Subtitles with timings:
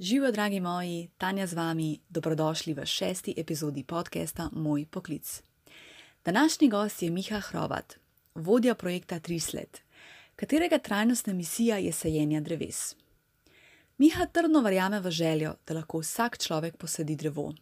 [0.00, 5.42] Živijo, dragi moji, Tanja z vami, dobrodošli v šesti epizodi podcasta Moj poklic.
[6.24, 7.94] Današnji gost je Miha Hrovat,
[8.34, 9.82] vodja projekta Trislet,
[10.36, 12.96] katerega trajnostna misija je sajenje dreves.
[13.98, 17.52] Miha trdno verjame v željo, da lahko vsak človek posadi drevo.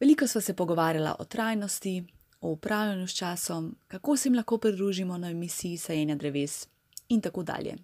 [0.00, 2.04] Veliko sva se pogovarjala o trajnosti,
[2.40, 6.68] o upravljanju s časom, kako se jim lahko pridružimo na misiji sajenja dreves
[7.08, 7.76] in tako dalje.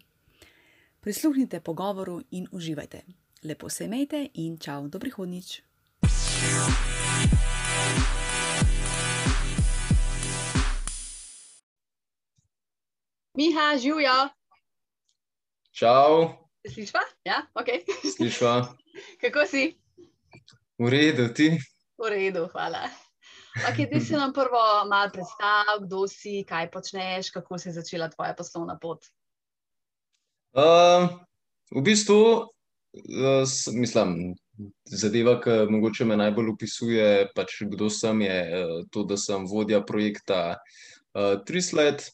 [1.01, 3.03] Prisluhnite pogovoru in uživajte.
[3.45, 5.63] Lepo se imejte in čau, do prihodnič.
[13.35, 14.29] Miha, živijo.
[15.73, 16.93] Čau, Slišiš?
[17.25, 17.67] Ja, ok.
[18.17, 18.39] slišiš?
[19.23, 19.75] Kako si?
[20.79, 21.59] V redu, ti?
[21.99, 22.87] V redu, hvala.
[23.53, 28.09] Okay, ti si nam prvo malo predstavil, kdo si, kaj počneš, kako se je začela
[28.09, 29.03] tvoja poslovna pot.
[30.55, 31.11] Uh,
[31.75, 32.49] v bistvu,
[33.73, 34.35] mislim,
[34.85, 39.81] zadeva, ki mogoče me najbolj opisuje, pač kdo sem, je uh, to, da sem vodja
[39.85, 42.05] projekta uh, Trislet,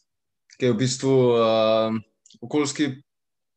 [0.58, 1.98] ki je v bistvu uh,
[2.40, 2.92] okoljski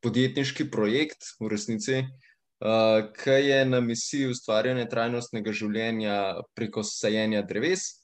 [0.02, 6.18] podjetniški projekt v resnici, uh, ki je na misiji ustvarjanja trajnostnega življenja
[6.58, 8.02] preko sajenja dreves.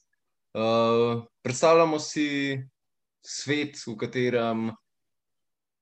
[0.55, 2.57] Uh, predstavljamo si
[3.25, 4.69] svet, v katerem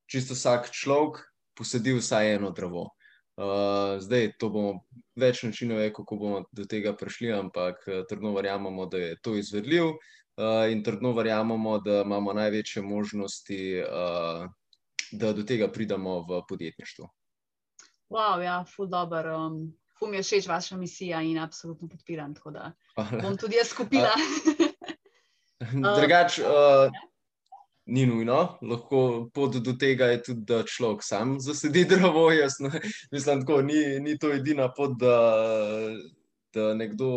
[0.10, 1.22] čisto vsak človek
[1.58, 2.97] posadi vsaj eno drevo.
[3.38, 4.80] Uh, zdaj, to bomo
[5.14, 9.36] več načinov, je, kako bomo do tega prišli, ampak eh, trdno verjamemo, da je to
[9.38, 14.48] izvedljiv uh, in trdno verjamemo, da imamo največje možnosti, uh,
[15.12, 17.10] da do tega pridemo v podjetništvu.
[18.10, 19.30] Wow, ja, ful dobr.
[19.36, 19.60] Um,
[20.00, 23.22] ful mi je všeč vaša misija in absolutno podpiram, tako da Hvala.
[23.22, 24.16] bom tudi jaz skupila.
[26.00, 26.90] Drugač, uh,
[27.88, 32.28] ni nujno, lahko pot do tega je tudi, da človek sam zasedi drevo.
[32.32, 35.18] Jaz ne, mislim, tako, ni, ni to edina pot, da,
[36.54, 37.10] da nekdo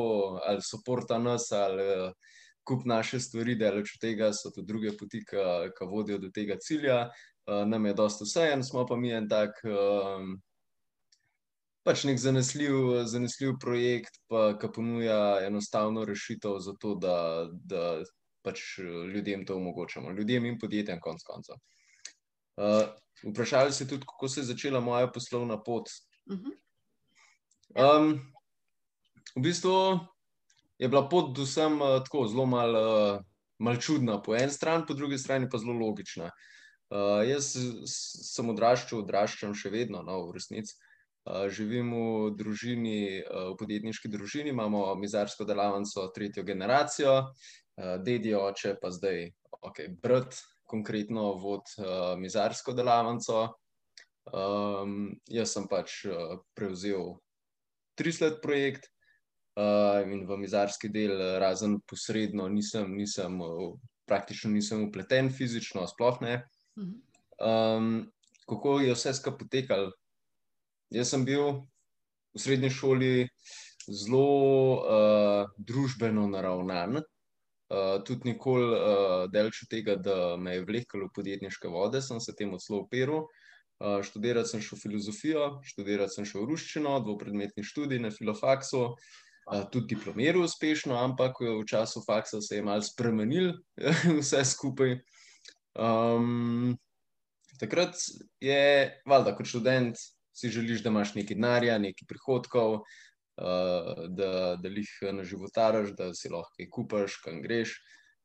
[0.46, 2.12] ali soporta nas ali
[2.64, 7.08] kup naše stvari, da od tega so tudi druge poti, ki vodijo do tega cilja.
[7.46, 9.58] Uh, nam je dosta vseeno, smo pa mi en tak.
[9.64, 10.38] Um,
[11.80, 12.74] Pač nek zanesljiv,
[13.08, 17.14] zanesljiv projekt, pa, ki ponuja enostavno rešitev za to, da,
[17.48, 18.02] da
[18.42, 18.78] pač
[19.14, 21.60] ljudem to omogočamo, ljudem in podjetjem, konc koncev.
[22.60, 22.88] Uh,
[23.30, 25.88] vprašali ste tudi, kako se je začela moja poslovna pot.
[27.74, 28.14] Um,
[29.36, 30.00] v bistvu
[30.78, 33.24] je bila pot do sem uh, tako zelo malo uh,
[33.60, 36.30] mal čudna, po eni strani, po drugi strani pa zelo logična.
[36.90, 37.52] Uh, jaz
[37.86, 40.74] sem odraščal, odraščam še vedno, no, v resnici.
[41.28, 47.14] Uh, živim v družini, uh, v podjetniški družini, imamo mizarsko delavnico tretjo generacijo,
[48.04, 49.30] dedi oče, pa zdaj,
[49.60, 50.36] ok, brat,
[50.70, 53.48] konkretno vod uh, mizarsko delavnico.
[54.30, 57.16] Um, jaz sem pač uh, prevzel
[57.98, 58.86] Trislet projekt
[59.58, 63.74] uh, in v mizarski del, uh, razen posredno, nisem, nisem uh,
[64.06, 66.36] praktično nisem upleten fizično, sploh ne.
[67.40, 68.10] Um,
[68.48, 69.92] kako je vse skupaj potekalo?
[70.94, 71.62] Jaz sem bil
[72.34, 73.12] v srednji šoli
[73.86, 74.26] zelo
[74.78, 77.19] uh, družbeno naravnan, uh,
[78.06, 82.34] tudi nikoli uh, delč od tega, da me je vleklo v podjetniške vode, sem se
[82.36, 83.28] temu celo operil.
[83.80, 89.94] Uh, študirati sem šel filozofijo, študirati sem šel ruščino, dvopredmetni študij na filofaksu, uh, tudi
[89.94, 93.54] diplomiral uspešno, ampak v času faksa se je malo spremenil
[94.20, 94.98] vse skupaj.
[95.78, 96.74] Um,
[97.60, 97.94] takrat
[98.42, 100.02] je, valjda, kot študent,
[100.36, 102.82] si želiš, da imaš nekaj denarja, nekaj prihodkov,
[103.40, 107.74] uh, da, da jih na životaraš, da si lahko kaj kupaš, kam greš,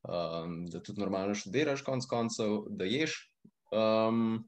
[0.04, 3.18] um, da tudi normalno študiraš, konc koncev, da ješ.
[3.76, 4.46] Um,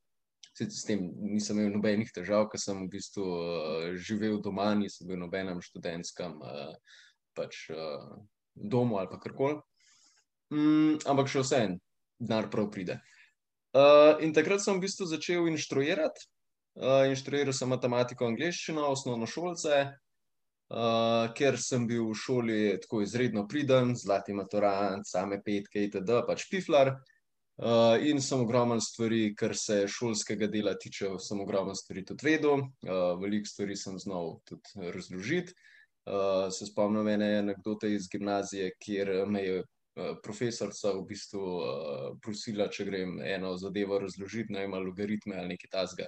[0.57, 5.19] s tem nisem imel nobenih težav, ker sem v bistvu uh, živel doma, nisem bil
[5.19, 6.73] v nobenem študentskem uh,
[7.37, 8.17] pač, uh,
[8.57, 9.59] domu ali pa karkoli.
[10.53, 11.77] Mm, ampak še vseeno,
[12.17, 12.97] denar prav pride.
[13.75, 16.25] Uh, in takrat sem v bistvu začel inštruirati.
[16.77, 19.87] Uh, inštruiral sem matematiko in angliščino, osnovno šolce,
[20.69, 26.47] uh, ker sem bil v šoli tako izredno priden, zlati maturant, same petke itd., pač
[26.51, 26.95] piflar.
[27.57, 32.61] Uh, in sem ogromno stvari, kar se šolskega dela tiče, sem ogromno stvari tudi vedel,
[32.61, 35.55] uh, veliko stvari sem znal tudi razložiti.
[36.07, 42.03] Uh, se spomnim ene anekdote iz gimnazije, kjer me je uh, profesorica v bistvu uh,
[42.23, 46.07] prosila, če grem eno zadevo razložiti, naj ima logaritme ali nekaj tasga.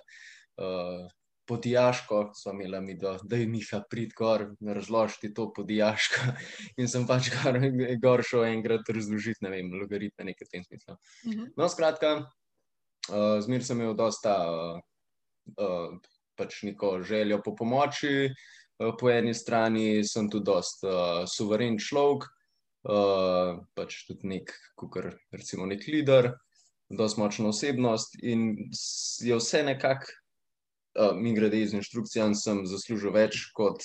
[0.60, 1.10] Uh,
[1.50, 6.22] Podijaško smo imeli mi, da, da je Miha prid gor, razložiti to podijaško.
[6.80, 7.58] In sem pač gor,
[8.02, 10.98] gor šel enkrat razložiti, ne vem, logaritme, nekaj v tem smislu.
[11.26, 11.50] Mhm.
[11.58, 12.14] No, skratka,
[13.10, 14.80] uh, zmer sem imel dosta uh,
[15.58, 15.98] uh,
[16.38, 18.30] pač neko željo po pomoči.
[18.30, 22.30] Uh, po eni strani sem tudi dost uh, suveren človek,
[22.88, 26.32] uh, pač tudi nek, kukar, recimo, nek lider,
[26.90, 28.56] dost močna osebnost in
[29.22, 30.16] je vse nekako,
[30.98, 33.84] uh, mi grede iz inštrukcijam, sem zaslužil več kot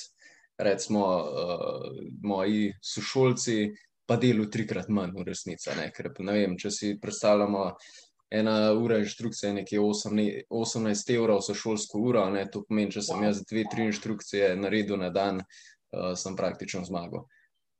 [0.59, 1.91] recimo uh,
[2.23, 3.75] moji sošolci,
[4.07, 5.71] pa delu trikrat manj v resnici.
[5.97, 7.69] Ker, ne vem, če si predstavljamo,
[8.35, 12.45] ena ura inštrukcije je nekje 18 evrov za šolsko uro, ne?
[12.51, 17.27] to pomeni, če sem jaz dve, tri inštrukcije naredil na dan, uh, sem praktično zmagal.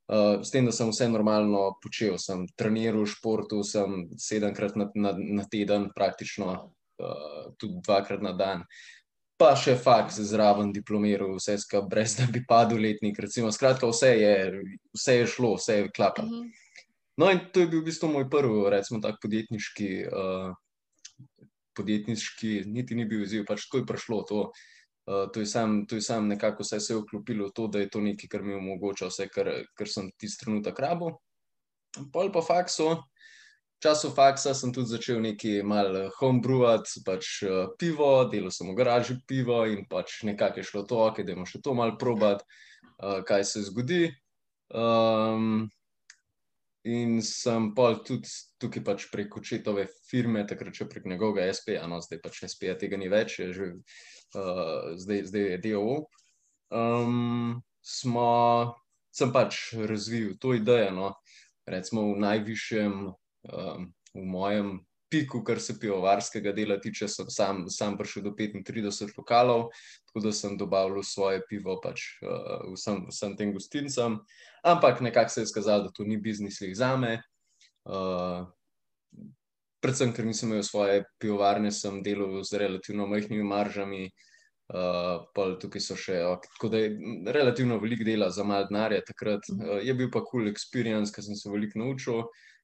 [0.05, 4.89] Uh, s tem, da sem vse normalno počel, sem treniral v športu, sem sedemkrat na,
[4.93, 8.61] na, na teden, praktično uh, tudi dvakrat na dan.
[9.37, 13.19] Pa še faks zraven diplomiral, vse skupaj, brez da bi padel letnik.
[13.19, 13.51] Recimo.
[13.51, 14.35] Skratka, vse je,
[14.95, 16.27] vse je šlo, vse je klapalo.
[16.27, 16.65] Uh -huh.
[17.17, 20.51] No, in to je bil v bistvu moj prvi, recimo, tak podjetniški, uh,
[21.75, 24.41] podjetniški, niti ni bil izziv, pač tako je prišlo to.
[25.05, 27.79] Uh, to, je sam, to je sam nekako vse se je vklopilo v to, da
[27.79, 31.13] je to nekaj, kar mi omogoča vse, kar, kar sem tisti trenutek rabo.
[32.11, 33.05] Pol pa fakso,
[33.83, 39.19] času faksa sem tudi začel nekaj malo homebrewati, pač uh, pivo, delal sem v garaži
[39.27, 42.45] pivo in pač nekako je šlo to, ok, da imamo še to malo probat,
[42.99, 44.07] uh, kaj se zgodi.
[44.73, 45.67] Um,
[46.85, 48.29] In sem pa tudi
[48.61, 52.99] tukaj pač preko četove firme, takrat še prek njegovega SP-ja, no zdaj pač SP-ja tega
[53.01, 55.95] ni več, je že uh, zdaj, zdaj je DOO.
[56.69, 58.29] Um, smo,
[59.09, 61.09] sem pač razvil to idejo, no,
[61.65, 63.01] recimo v najvišjem,
[63.53, 69.13] um, v mojem piku, kar se pivovarskega dela tiče, sem sam, sam prišel do 35
[69.17, 69.69] lokalov,
[70.09, 74.19] tako da sem dobavil svoje pivo pač, uh, vsem, vsem tem gostincem.
[74.65, 77.19] Ampak nekako se je skazalo, da to ni biznis za me.
[77.85, 78.47] Uh,
[79.79, 84.07] predvsem, ker nisem imel svoje pivovarne, sem delal z relativno majhnimi maržami.
[84.65, 85.21] Uh,
[85.61, 86.17] tukaj so še,
[86.57, 86.95] tako da je
[87.29, 89.03] relativno veliko dela za malo denarja.
[89.05, 92.23] Takrat uh, je bil pa cool experience, ker sem se veliko naučil.
[92.25, 92.54] Uh,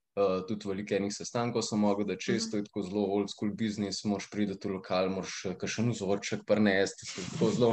[0.47, 4.03] tudi veliko enih sestankov sem mogel, da če to je tako zelo old school business,
[4.03, 7.71] moš priti v lokal, moš še en vzorček prnesti, tako zelo,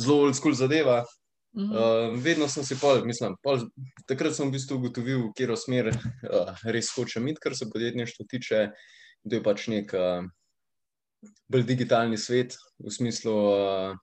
[0.00, 1.02] zelo old school zadeva.
[1.54, 3.68] Uh, vedno sem si pol, mislim, pol,
[4.10, 8.26] takrat sem v bistvu ugotovil, v katero smer uh, res hočem iti, kar se podjetništva
[8.30, 8.62] tiče.
[9.24, 10.26] To je pač nek uh,
[11.46, 13.94] bolj digitalni svet, v smislu, uh,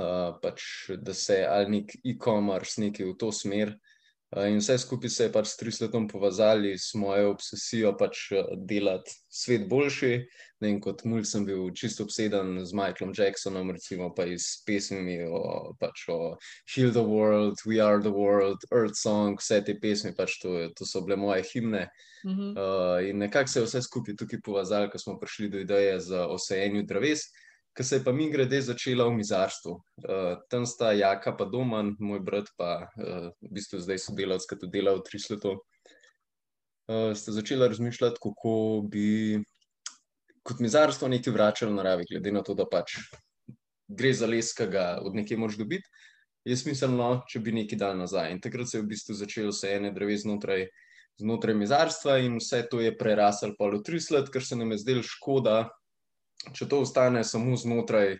[0.00, 0.64] uh, pač,
[0.96, 3.76] da se ali nek e-commerce nekaj v to smer.
[3.76, 3.91] Eh,
[4.36, 9.12] in vse skupaj se je pač s trisletom povezali s mojo obsesijo pač eh, delati
[9.28, 10.14] svet boljši.
[10.62, 15.74] In kot mulj sem bil čisto obseden z Michaelom Jacksonom, recimo pa iz pesmi o,
[15.80, 16.36] pač o
[16.70, 20.86] Heal the World, We Are the World, Earth Song, vse te pesmi, pač to, to
[20.86, 21.88] so bile moje himne.
[22.24, 22.50] Mm -hmm.
[22.54, 26.26] uh, in nekako se je vse skupaj tukaj povezali, ko smo prišli do ideje za
[26.26, 27.26] osajenju dreves
[27.76, 29.72] ki se je pa mi grede začela v mizarstvu.
[29.72, 34.58] Uh, tam sta Jaka, pa Doman, moj brat, pa uh, v bistvu zdaj sodelavc, ki
[34.60, 35.56] to dela v tri leto.
[36.90, 39.40] Uh, ste začela razmišljati, kako bi
[40.42, 42.98] kot mizarstvo nekaj vračali naravi, glede na to, da pač
[43.88, 45.88] gre za les, ki ga od nekje moš dobiti.
[46.44, 48.32] Je smiselno, če bi nekaj dal nazaj.
[48.34, 50.66] In takrat se je v bistvu začelo vse ene dreve znotraj,
[51.22, 55.06] znotraj mizarstva, in vse to je preraslo polo tri let, ker se nam je zdelo
[55.06, 55.70] škoda,
[56.50, 58.16] če to ostane samo znotraj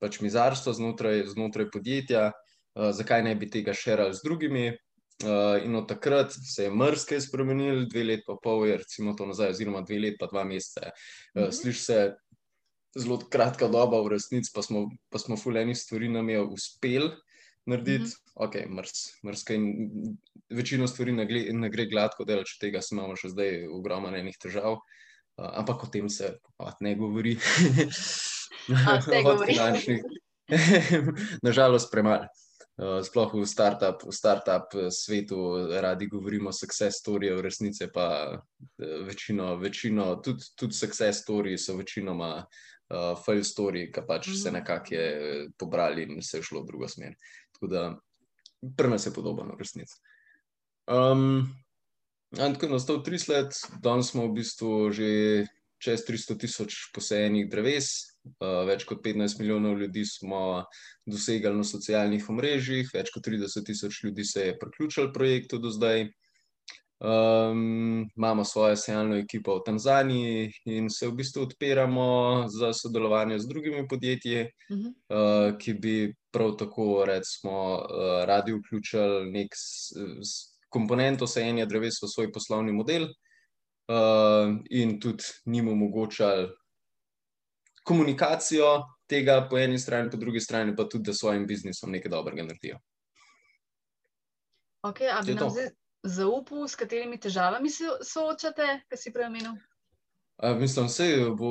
[0.00, 4.64] pač mizarstva, znotraj, znotraj podjetja, uh, zakaj ne bi tega širili z drugimi.
[5.20, 9.26] Uh, in od takrat se je mrzke spremenil, dve leti pa pol, je recimo to
[9.28, 10.88] nazaj, oziroma dve leti pa dva meseca.
[11.34, 11.52] Uh, mhm.
[11.58, 11.98] Sliši se
[12.96, 17.10] zelo kratka doba, v resnici pa smo, pa smo fuleni stvari nam je uspel
[17.68, 18.02] narediti.
[18.02, 18.26] Mm -hmm.
[18.40, 19.66] Ok, mrs, mrska in
[20.50, 24.72] večino stvari ne, ne gre gladko, da če tega imamo še zdaj ogromno enih težav.
[24.72, 24.80] Uh,
[25.40, 26.38] ampak o tem se
[26.80, 27.36] ne govori.
[29.24, 30.02] Od finančnih.
[31.46, 32.26] Nažalost, premalo.
[32.80, 34.48] Sploh v start-up start
[34.88, 38.40] svetu radi govorimo success storyju, v resnici pa
[39.04, 44.42] večino, večino tudi, tudi success story so večinoma uh, fail story, ki pač mm -hmm.
[44.42, 47.14] se nekako je pobrali in se je šlo v drugo smer.
[47.52, 48.00] Tako da
[48.76, 50.00] pri nas je podobno, v resnici.
[50.86, 51.54] Um,
[52.36, 55.10] Tako je nastal tri let, danes smo v bistvu že
[55.80, 57.88] čez 300 tisoč posajenih dreves,
[58.44, 60.62] uh, več kot 15 milijonov ljudi smo
[61.08, 66.10] dosegali na socialnih omrežjih, več kot 30 tisoč ljudi se je priključilo projektu do zdaj.
[67.00, 73.48] Um, imamo svojo sejalno ekipo v Tanzaniji in se v bistvu odpiramo za sodelovanje z
[73.48, 74.90] drugimi podjetji, uh -huh.
[74.92, 79.56] uh, ki bi prav tako, recimo, uh, radi vključili nek.
[80.70, 86.48] Komponento sajenja dreves v svoj poslovni model uh, in tudi njim omogočali
[87.84, 92.42] komunikacijo tega po eni strani, po drugi strani pa tudi, da svojim biznisom nekaj dobrega
[92.42, 92.78] naredijo.
[94.86, 95.72] Okay, a bi nam zdaj
[96.02, 99.58] zaupal, s katerimi težavami se soočate, kaj si preomenil?
[100.60, 101.50] Mislim, da bo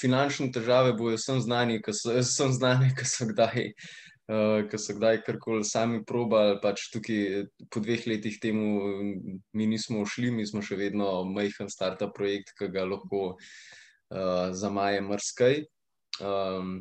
[0.00, 3.70] finančne težave bojo vsem znani, ki so, znani, ki so kdaj.
[4.24, 8.88] Uh, Ker so kdaj karkoli sami probali, pač tukaj po dveh letih temu
[9.52, 15.04] mi nismo šli, mi smo še vedno majhen startup projekt, ki ga lahko uh, zamaje
[15.04, 15.60] mrskaj.
[16.24, 16.78] Um,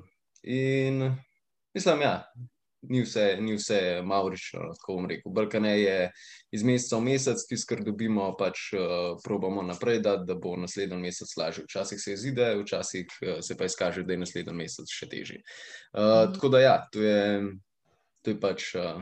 [0.48, 1.04] in
[1.76, 2.16] mislim, ja,
[2.90, 5.32] ni vse, ni vse maurično, tako bom rekel.
[5.32, 5.98] Brkane je
[6.52, 11.00] iz meseca v mesec, tisto, kar dobimo, pač uh, probamo naprej, da, da bo naslednji
[11.02, 11.66] mesec lažje.
[11.68, 15.42] Včasih se izide, včasih uh, se pa izkaže, da je naslednji mesec še težji.
[15.94, 16.36] Uh, mm.
[16.36, 17.24] Tako da ja, to je,
[18.22, 19.02] to je pač uh,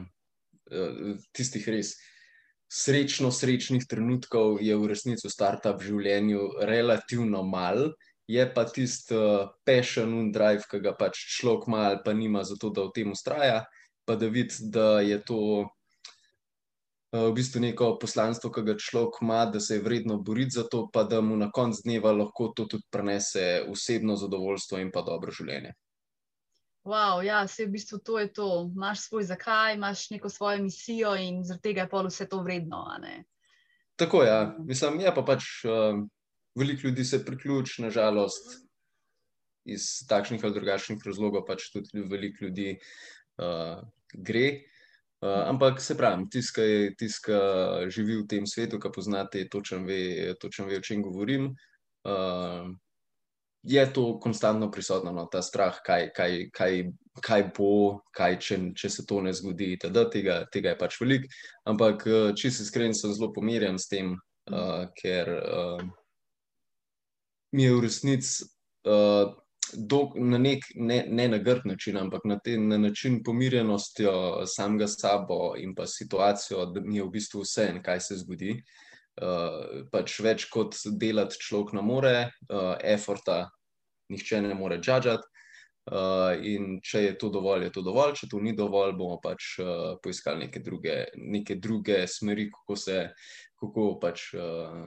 [1.36, 1.96] tistih res.
[2.72, 7.90] Srečno, srečnih trenutkov je v resnici v startup življenju relativno malo,
[8.32, 12.44] je pa tisti uh, passion in drive, ki ga pač človek ima ali pa nima
[12.44, 13.66] za to, da v tem ustraja,
[14.06, 19.46] pa da vidi, da je to uh, v bistvu neko poslanstvo, ki ga človek ima,
[19.46, 22.66] da se je vredno boriti za to, pa da mu na koncu dneva lahko to
[22.66, 25.76] tudi prenese osebno zadovoljstvo in pa dobro življenje.
[26.82, 28.48] Wow, ja, vse v bistvu to je to.
[28.74, 32.88] Imáš svoj zakaj, imaš neko svojo misijo in zaradi tega je pa vse to vredno.
[34.02, 34.56] Tako je, ja.
[34.66, 35.52] mislim, je pa pač.
[35.68, 36.08] Uh,
[36.56, 38.62] veliko ljudi se priključi, nažalost,
[39.66, 43.82] iz takšnih ali drugačnih razlogov, pač tudi veliko ljudi uh,
[44.14, 44.48] gre.
[45.22, 46.64] Uh, ampak se pravi, tiska,
[46.98, 47.42] tiska
[47.94, 51.52] živi v tem svetu, ki poznate, točno ve, točen ve, o čem govorim.
[52.02, 52.74] Uh,
[53.62, 56.80] je to konstantno prisotno, no, ta strah, kaj, kaj, kaj,
[57.22, 59.76] kaj bo, kaj, če, če se to ne zgodi.
[59.78, 61.30] Teda, tega, tega je pač veliko.
[61.70, 64.16] Ampak, če se iskren, sem zelo pomirjen s tem,
[64.50, 65.36] uh, ker.
[65.38, 66.01] Uh,
[67.52, 68.46] mi je v resnici
[68.88, 69.34] uh,
[70.16, 75.54] na nek ne, ne na grd način, ampak na, te, na način pomirjenostjo samega sabo
[75.58, 78.56] in pa situacijo, da mi je v bistvu vse en, kaj se zgodi.
[79.22, 82.16] Uh, pač več kot delati človek ne more,
[82.50, 83.50] uh, efforta
[84.10, 85.28] nihče ne more džadžati.
[85.92, 89.56] Uh, in če je to dovolj, je to dovolj, če to ni dovolj, bomo pač
[89.60, 92.98] uh, poiskali neke druge, neke druge smeri, kako se,
[93.60, 94.86] kako pač uh,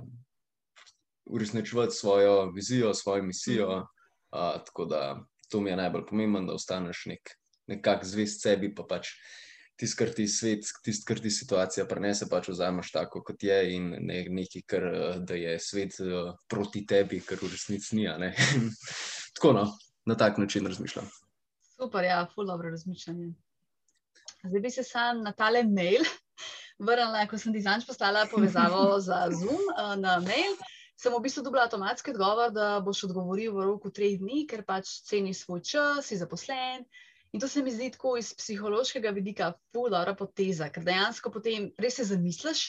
[1.26, 3.76] uresničevati svojo vizijo, svojo misijo.
[3.78, 7.30] Uh, tako da to mi je najbolj pomembno, da ostaneš nek,
[7.66, 9.12] nekako zvest sebi, pa pač
[9.76, 13.90] tisto, kar ti svet, tisto, kar ti situacija prenese, pač vzameš tako, kot je, in
[14.00, 14.88] ne nekaj, kar
[15.26, 18.08] da je svet uh, proti tebi, kar v resnici ni.
[19.36, 19.64] tako no,
[20.06, 21.08] na tak način razmišljam.
[21.74, 23.32] Super, ja, ful dobro razmišljanje.
[24.44, 26.04] Zdaj bi se sam na tale mail
[26.78, 30.56] vrnila, ko sem ti zanj poslala povezavo za Zoom uh, na mail
[30.96, 35.00] sem v bistvu dobila avtomatski odgovor, da boš odgovoril v roku treh dni, ker pač
[35.08, 36.86] ceni svoj čas, si zaposlen.
[37.34, 41.98] In to se mi zdi tako iz psihološkega vidika, fulora poteza, ker dejansko potem res
[41.98, 42.68] se zamisliš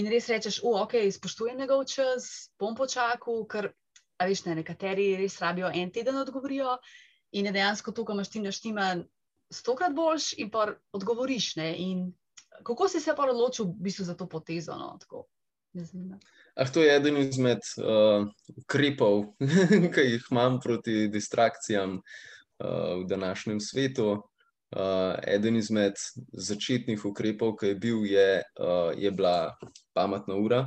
[0.00, 3.72] in res rečeš, o, ok, spoštujem njegov čas, bom počakal, ker,
[4.16, 6.78] a veš, ne, nekateri res rabijo en teden odgovorijo
[7.36, 8.94] in je dejansko to, ko imaš ti naštima
[9.52, 11.56] stokrat boljš in pa odgovoriš.
[11.60, 12.08] Ne, in
[12.64, 14.78] kako si se pa odločil v bistvu za to potezo?
[14.78, 15.26] No, tako,
[16.56, 19.22] Ah, to je eden izmed uh, ukrepov,
[19.94, 24.10] ki jih imam proti distrakcijam uh, v današnjem svetu.
[24.70, 25.98] Uh, eden izmed
[26.32, 29.54] začetnih ukrepov, ki je bil, je, uh, je bila
[29.94, 30.60] pametna ura,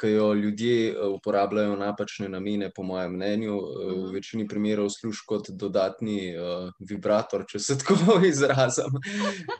[0.00, 3.56] ki jo ljudje uporabljajo v napačne namene, po mojem mnenju.
[3.56, 4.14] V mhm.
[4.14, 9.00] večini primerov služi kot dodatni uh, vibrator, če se tako izrazim.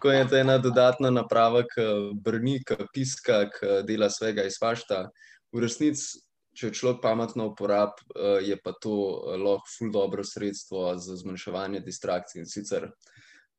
[0.00, 5.06] Ko je ta ena dodatna naprava, ki brni, ki piska, ki dela svega iz vašta.
[5.52, 6.20] V resnici,
[6.56, 8.94] če človek pametno uporablja, je pa to
[9.40, 12.90] lahko ful dobro sredstvo za zmanjševanje distrakcij in sicer.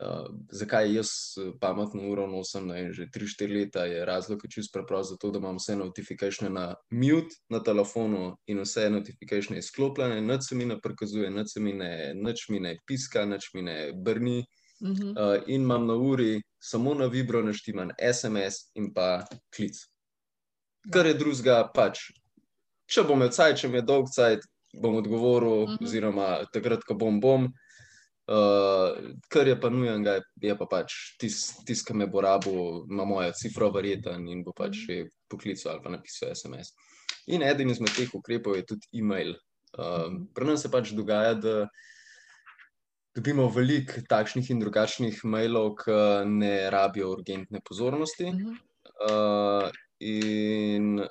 [0.01, 5.09] Uh, zakaj jaz eh, pametno uro nosim ne, že 3-4 leta, je razlog čist preprost,
[5.09, 10.55] zato da imam vse notifikacije na mute na telefonu in vse notifikacije izklopljene, noč se
[10.55, 14.39] mi ne prikazuje, noč se mi ne, noč mi ne piska, noč mi ne brni.
[14.81, 15.37] Uh -huh.
[15.37, 19.77] uh, in imam na uri samo na vibro naštiman SMS in pa klic.
[20.93, 21.99] Kar je drugega, pač,
[22.89, 24.39] če bom imel cajt, če mi je dolg cajt,
[24.81, 25.83] bom odgovoril, uh -huh.
[25.83, 27.53] oziroma takrat, ko bom bom.
[28.29, 30.05] Uh, kar je pa nujen,
[30.41, 34.53] je pa pač tisti, tis, ki me bo rabo, ima moja cifra verjeten in bo
[34.55, 34.97] pač že
[35.27, 36.71] poklical ali pa napisal SMS.
[37.33, 39.33] In eden izmed teh ukrepov je tudi e-mail.
[39.73, 41.55] Uh, Pri nas se pač dogaja, da
[43.17, 45.97] dobimo veliko takšnih in drugačnih mailov, ki
[46.29, 48.31] ne rabijo urgentne pozornosti.
[49.01, 49.67] Uh,
[49.99, 51.01] in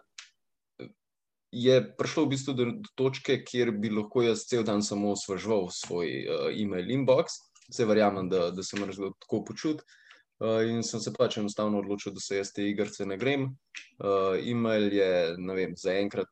[1.52, 5.68] je prišlo v bistvu do, do točke, kjer bi lahko jaz cel dan samo osvežval
[5.74, 7.40] svoj uh, e-mail inbox.
[7.70, 9.98] Vse verjamem, da, da se moram zelo tako počutiti.
[10.40, 13.50] Uh, in sem se pač enostavno odločil, da se jaz te igrice ne grem.
[13.98, 16.30] Uh, e-mail je, ne vem, za enkrat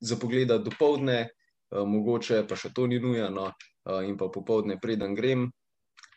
[0.00, 1.28] za pogled do povdne,
[1.72, 5.48] uh, mogoče pa še to ni nujno, uh, in pa popovdne, preden grem.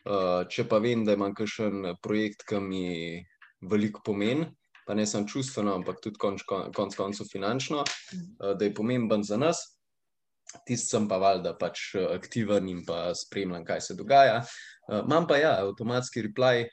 [0.02, 2.86] Uh, če pa vem, da imam kakšen projekt, ki mi
[3.62, 4.46] veliko pomeni,
[4.86, 6.42] pa ne samo čustveno, ampak tudi konc
[6.76, 9.62] koncev konc finančno, uh, da je pomemben za nas.
[10.66, 14.42] Tisti sem pa valjda pač eh, aktiven in pa spremljam, kaj se dogaja.
[14.88, 16.66] Uh, imam pa ja, avtomatski reply,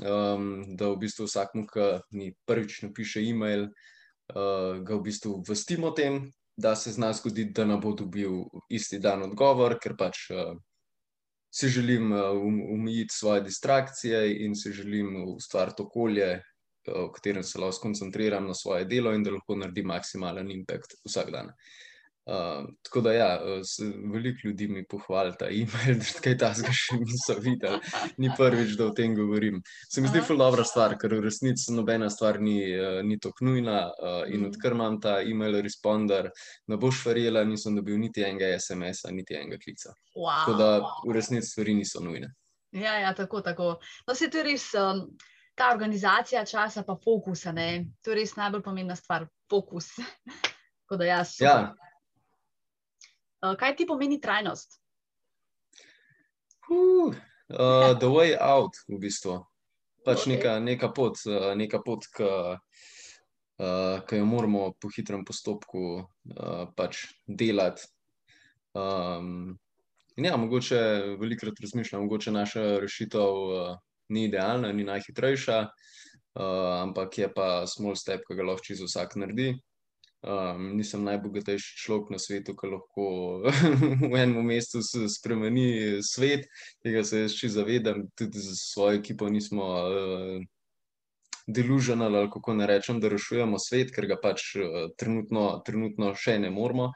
[0.00, 5.90] um, da v bistvu vsakmu, ki mi prvič napiše e-mail, uh, ga v bistvu vestimo
[5.90, 10.28] o tem, da se zna zgoditi, da ne bo dobil isti dan odgovor, ker pač
[10.30, 10.54] uh,
[11.54, 12.30] si želim uh,
[12.74, 16.42] umijiti svoje distrakcije in si želim ustvariti okolje,
[16.86, 21.30] v katerem se lahko skoncentriram na svoje delo in da lahko naredim maksimalen impact vsak
[21.30, 21.52] dan.
[22.26, 23.40] Uh, tako da, ja,
[24.12, 27.80] veliko ljudi mi pohvali ta e-mail, da kaj tasga še niso videli.
[28.16, 29.58] Ni prvič, da o tem govorim.
[29.92, 33.50] Se mi zdi zelo dobra stvar, ker v resnici nobena stvar ni, uh, ni tako
[33.50, 33.82] nujna.
[33.92, 34.54] Uh, in mm.
[34.54, 36.30] odkar imam ta e-mail responder,
[36.72, 39.92] ne boš verjela, nisem dobil niti enega SMS-a, niti enega klica.
[40.16, 40.32] Wow.
[40.46, 40.70] Tako da
[41.04, 42.32] v resnici stvari niso nujne.
[42.72, 43.74] Ja, ja, tako, tako.
[44.08, 44.70] No, se to je res.
[44.80, 45.10] Um
[45.54, 47.52] ta organizacija časa, pa fokusa.
[47.52, 47.86] Ne?
[48.02, 49.92] To je res najbolj pomembna stvar, fokus.
[50.98, 51.74] da, ja, ja.
[53.42, 54.78] Uh, kaj ti pomeni trajnost?
[56.70, 57.14] Uh,
[57.50, 59.40] uh, the way out, v bistvu.
[60.04, 60.36] Pač okay.
[60.36, 62.28] neka, neka pot, uh, neka pot ki
[63.64, 67.86] uh, jo moramo po hitrem postopku uh, pač delati.
[68.74, 69.58] Um,
[70.16, 70.78] ja, mogoče
[71.20, 73.42] velikokrat razmišljam, mogoče naša rešitev.
[73.48, 73.76] Uh,
[74.08, 79.16] ni idealna, ni najhitrejša, uh, ampak je pa small step, ki ga lahko čisto vsak
[79.20, 79.54] naredi.
[80.24, 83.04] Um, nisem najbogatejši človek na svetu, ki lahko
[84.10, 86.48] v enem mestu spremeni svet,
[86.80, 89.64] tega se jaz čisto zavedam, tudi za svojo ekipo nismo.
[89.64, 90.42] Uh,
[91.44, 96.38] Delužen ali kako ne rečem, da rešujemo svet, ker ga pač uh, trenutno, trenutno še
[96.40, 96.86] ne moramo.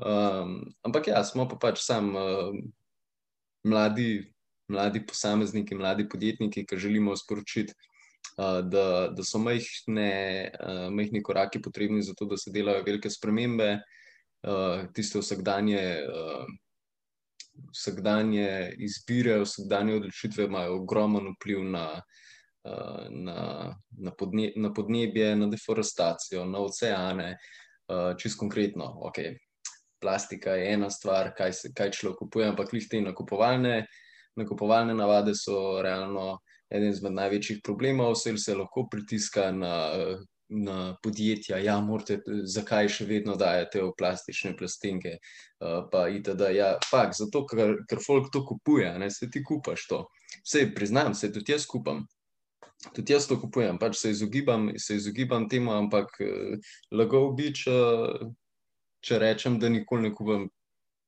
[0.00, 0.54] Um,
[0.88, 2.54] ampak ja, smo pa pač sam uh,
[3.68, 4.24] mladi,
[4.68, 7.74] mladi posamezniki, mladi podjetniki, ki želimo sporočiti,
[8.36, 10.50] da, da so majhne,
[10.94, 13.78] majhni koraki potrebni za to, da se delajo velike spremembe,
[14.94, 15.82] tiste vsakdanje.
[17.74, 21.86] Vsakdanje izbire, vsakdanje odločitve imajo ogromen vpliv na,
[23.10, 23.38] na,
[23.90, 27.32] na, podne, na podnebje, na deforestacijo, na oceane.
[28.20, 29.34] Čisto konkretno, okay,
[29.98, 34.94] plastika je ena stvar, kaj, se, kaj človek kupuje, ampak jih te nakupovalne uh, nakupovalne
[34.94, 36.38] navade so realno
[36.70, 39.74] eden izmed največjih problemov, vse se lahko pritiska na,
[40.48, 45.16] na podjetja, ja, morate, zakaj še vedno dajete v plastične plastenke.
[45.58, 46.44] Uh, pa itd.
[46.54, 50.04] Ja, fakt, zato, ker, ker folk to kupuje, ne, se ti kupaš to.
[50.44, 52.04] Vse priznam, se tudi jaz kupam.
[52.94, 57.74] Tudi jaz to kupujem, pač se izogibam, se izogibam temu, ampak uh, lagal bi, če,
[59.04, 60.48] če rečem, da nikoli ne kupam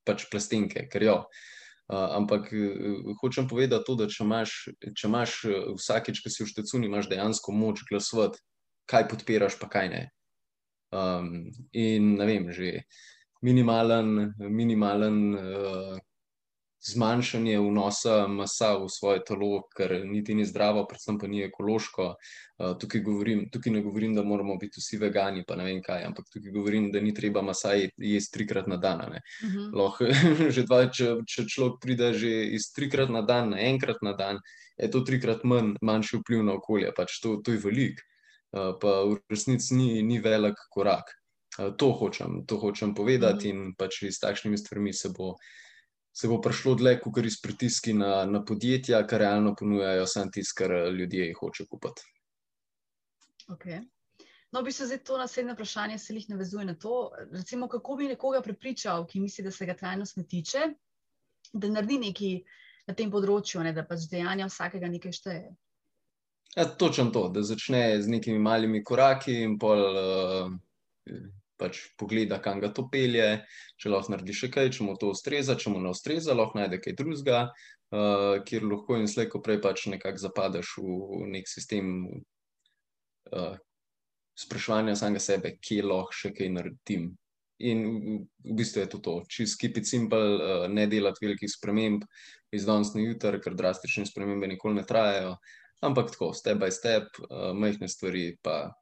[0.09, 1.17] pač plastenke, ker jo.
[1.21, 1.60] Uh,
[1.91, 6.51] ampak uh, hočem povedati to, da če imaš, če imaš uh, vsakeč, ki si v
[6.53, 8.39] štecuni, imaš dejansko moč glasovati,
[8.91, 10.03] kaj podpiraš, pa kaj ne.
[10.91, 12.85] Um, in ne vem, že
[13.47, 15.99] minimalen, minimalen uh,
[16.81, 22.15] zmanjšanje vnosa masa v svoje telo, kar niti ni zdravo, predvsem pa ni ekološko.
[22.61, 26.05] Uh, tukaj, govorim, tukaj ne govorim, da moramo biti vsi vegani, pa ne vem kaj,
[26.09, 29.01] ampak tukaj govorim, da ni treba masa jesti trikrat na dan.
[29.01, 29.17] Uh.
[29.43, 29.77] -huh.
[29.77, 30.01] Loh,
[30.67, 34.41] dva, če, če človek pride že iz trikrat na dan, na enkrat na dan,
[34.79, 36.93] je to trikrat manj, manjši vpliv na okolje.
[36.97, 38.01] Pač to, to je velik,
[38.57, 41.05] uh, pa v resnici ni, ni velik korak.
[41.59, 43.63] Uh, to, hočem, to hočem povedati, uh mhm.
[43.63, 43.69] -huh.
[43.69, 45.37] in pač s takšnimi stvarmi se bo
[46.13, 50.59] se bo prišlo dlje, kot res pritiski na, na podjetja, ki realno ponujajo samo tisto,
[50.63, 52.07] kar ljudje hočejo kupiti.
[53.51, 53.81] Okay.
[54.53, 57.11] No, bi se zdaj to naslednje vprašanje, se jih navezuje na to.
[57.33, 60.67] Recimo, kako bi nekoga prepričal, ki misli, da se ga trajnost ne tiče,
[61.53, 62.39] da naredi nekaj
[62.91, 65.51] na tem področju, ne, da pač dejanja vsakega nekaj šteje.
[66.57, 69.85] Ja, točno to, da začne z nekimi malimi koraki in pol.
[69.87, 71.21] Uh,
[71.61, 73.45] pač pogleda, kam ga to pelje,
[73.81, 76.81] če lahko naredi še kaj, če mu to ustreza, če mu ne ustreza, lahko najde
[76.83, 77.43] kaj drugega,
[77.93, 83.57] uh, kjer lahko in slejko prej pač nekako zapadeš v nek sistem uh,
[84.41, 87.11] spraševanja samega sebe, kje lahko še kaj naredim.
[87.61, 87.81] In
[88.41, 89.15] v bistvu je to to,
[89.61, 92.07] keep it simple, uh, ne delati velikih sprememb
[92.57, 95.37] iz danes na jutr, ker drastične spremembe nikoli ne trajajo,
[95.85, 98.73] ampak tako, step by step, uh, majhne stvari, pa,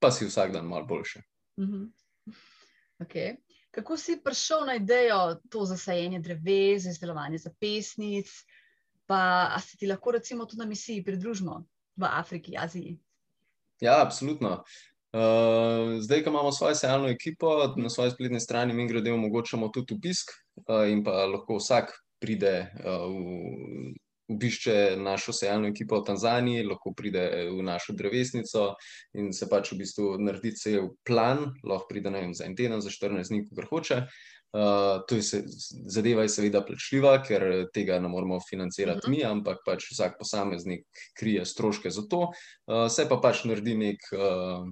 [0.00, 1.24] pa si vsak dan malo boljše.
[1.58, 1.88] Mhm.
[3.00, 3.36] Okay.
[3.70, 8.28] Kako si prišel na idejo to zasajenje dreves, izdelovanje zapestnic,
[9.06, 11.64] pa si ti lahko recimo tudi na misiji pridružimo
[11.96, 12.98] v Afriki, Aziji?
[13.80, 14.64] Ja, absolutno.
[15.12, 19.94] Uh, zdaj, ko imamo svojo sejalno ekipo, na svoji spletni strani mi grede omogočamo tudi
[19.94, 20.30] obisk
[20.68, 23.94] uh, in pa lahko vsak pride uh, v,
[24.30, 28.74] obišče našo sejalno ekipo v Tanzaniji, lahko pride v našo drevesnico
[29.18, 32.92] in se pač v bistvu naredi cel plan, lahko pride vem, za en teden, za
[32.92, 34.04] 14 dni, kar hoče.
[34.50, 35.44] Uh, to je se,
[35.86, 39.10] zadeva je seveda plačljiva, ker tega ne moramo financirati uh -huh.
[39.10, 42.20] mi, ampak pač vsak posameznik krije stroške za to.
[42.66, 44.66] Uh, se pa pač naredi nek, uh,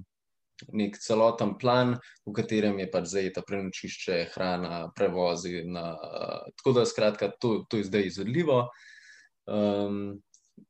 [0.73, 1.95] nek celoten plan,
[2.25, 5.63] v katerem je pač zajeta prenočišče, hrana, prevozi.
[5.63, 8.67] Na, uh, tako da, skratka, to, to je zdaj izvedljivo.
[9.49, 10.21] Um,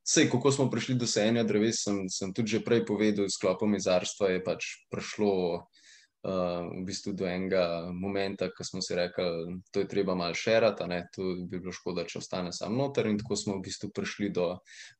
[0.04, 3.74] sej, kako smo prišli do sajenja dreves, sem, sem tudi že prej povedal, s klopom
[3.76, 9.84] izarstva je pač prišlo uh, v bistvu do enega momenta, ko smo si rekli, da
[9.84, 13.10] je treba malo šerati, to bi bilo škoda, če ostane sam noter.
[13.10, 14.54] In tako smo v bistvu prišli do,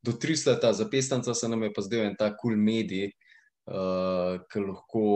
[0.04, 3.14] do tri leta, za pestanca se nam je pa zdel en ta kul cool medij,
[3.70, 5.06] uh, ki lahko.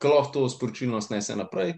[0.00, 1.74] Ko lahko to sporočilno snese naprej,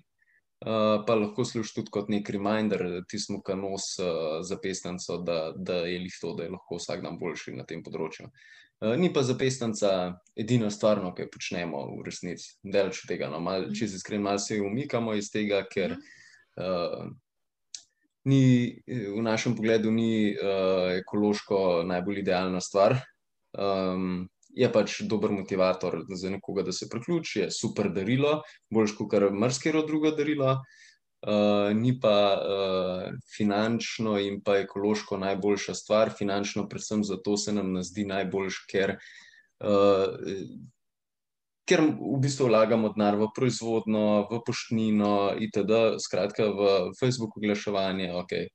[0.63, 5.39] Uh, pa lahko služi tudi kot nek reminder, tistemu, ki nos uh, za pesnico, da,
[5.57, 8.29] da je lih to, da je lahko vsak dan boljši na tem področju.
[8.79, 9.91] Uh, ni pa za pesnica
[10.39, 12.53] edina stvar, no, ki jo počnemo v resnici.
[12.63, 17.11] Delč tega, no, mal, če se iskreno, malo se umikamo iz tega, ker uh,
[18.31, 18.45] ni,
[18.87, 23.01] v našem pogledu ni uh, ekološko najbolj idealna stvar.
[23.59, 29.11] Um, je pač dober motivator za nekoga, da se priključi, je super darilo, boljš kot
[29.11, 30.61] kar mrskero drugo darilo.
[31.23, 33.03] Uh, ni pa uh,
[33.37, 38.97] finančno in pa ekološko najboljša stvar, finančno, predvsem zato se nam zdi najboljš, ker,
[39.63, 40.17] uh,
[41.71, 45.13] ker v bistvu vlagamo denar v proizvodno, v poštnino,
[45.47, 48.11] itd., skratka v Facebook oglaševanje.
[48.25, 48.51] Okay.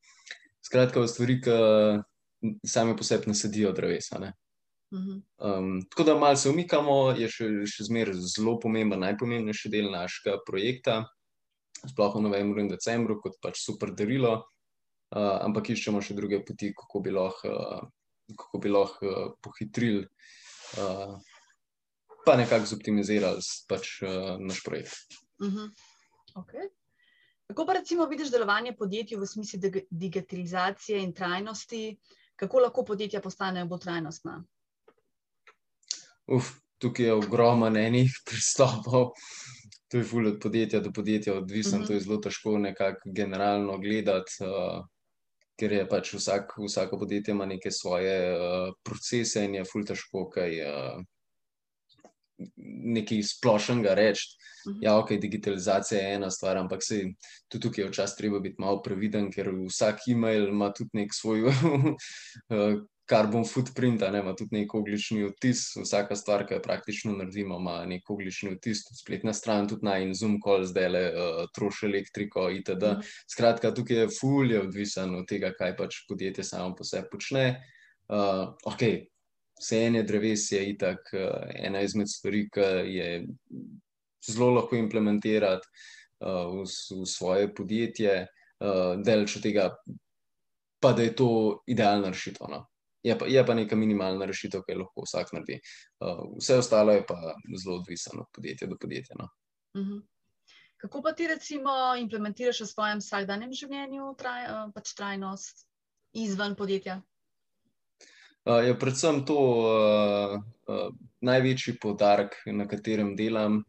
[0.60, 1.56] Skratka, v stvari, ki
[2.68, 4.20] same po sebi ne sedijo drevesa.
[4.20, 4.34] Ne?
[4.92, 10.38] Um, tako da malo se umikamo, je še, še zmeraj zelo pomemben, najpomembnejši del našega
[10.48, 11.02] projekta,
[11.84, 14.38] sploh v novembru in decembru, kot pač super darilo,
[15.12, 20.08] uh, ampak iščemo še druge poti, kako bi lahko, uh, kako bi lahko uh, pohitrili,
[20.80, 21.20] uh,
[22.24, 25.20] pa nekako zoptimizirali pač, uh, naš projekt.
[25.44, 25.70] Uh -huh.
[26.36, 26.72] okay.
[27.48, 31.98] Kako pa recimo vidiš delovanje podjetij v smislu digitalizacije in trajnosti,
[32.36, 34.44] kako lahko podjetja postanejo bolj trajnostna?
[36.28, 39.12] Uf, tukaj je ogromno enih pristopov.
[39.88, 41.88] To je fulj od podjetja do podjetja odvisen, uh -huh.
[41.88, 44.86] to je zelo težko nekako generalno gledati, uh,
[45.60, 50.30] ker je pač vsak, vsako podjetje ima neke svoje uh, procese in je fulj težko
[50.30, 51.04] kaj uh,
[52.98, 54.28] nekaj splošnega reči.
[54.66, 54.80] Uh -huh.
[54.82, 57.04] Ja, ok, digitalizacija je ena stvar, ampak se
[57.48, 61.42] tudi tukaj je včasih treba biti malo previden, ker vsak e-mail ima tudi nek svoj.
[63.10, 65.64] carbon footprint, ne, ima tudi nek oglični odtis.
[65.80, 68.84] Vsaka stvar, ki jo praktično naredimo, ima nek oglični odtis.
[69.00, 72.94] Spletna stran, tudi naj in zoom call, zdaj le uh, troši elektriko itd.
[73.00, 73.12] Mm.
[73.32, 77.46] Skratka, tukaj je fulje odvisen od tega, kaj pač podjetje samo po sebi počne.
[78.08, 78.84] Uh, ok,
[79.58, 83.12] Sejenje dreves je itak uh, ena izmed stvari, ki je
[84.28, 85.68] zelo lahko implementirati
[86.20, 89.72] uh, v, v svoje podjetje, uh, delč od tega,
[90.84, 91.30] pa da je to
[91.66, 92.52] idealna rešitev.
[92.52, 92.68] No?
[93.08, 95.60] Je pa, je pa neka minimalna rešitev, ki jo lahko vsak naredi.
[96.04, 97.18] Uh, vse ostalo je pa
[97.56, 99.16] zelo odvisno od podjetja do podjetja.
[99.20, 99.30] No.
[99.76, 99.92] Uh mhm.
[99.92, 100.06] -huh.
[100.78, 105.66] Kako pa ti recimo implementiraš v svojem vsakdanjem življenju traj, uh, pač trajnost
[106.14, 107.02] izven podjetja?
[108.46, 113.64] Uh, je predvsem to uh, uh, največji podarek, na katerem delam,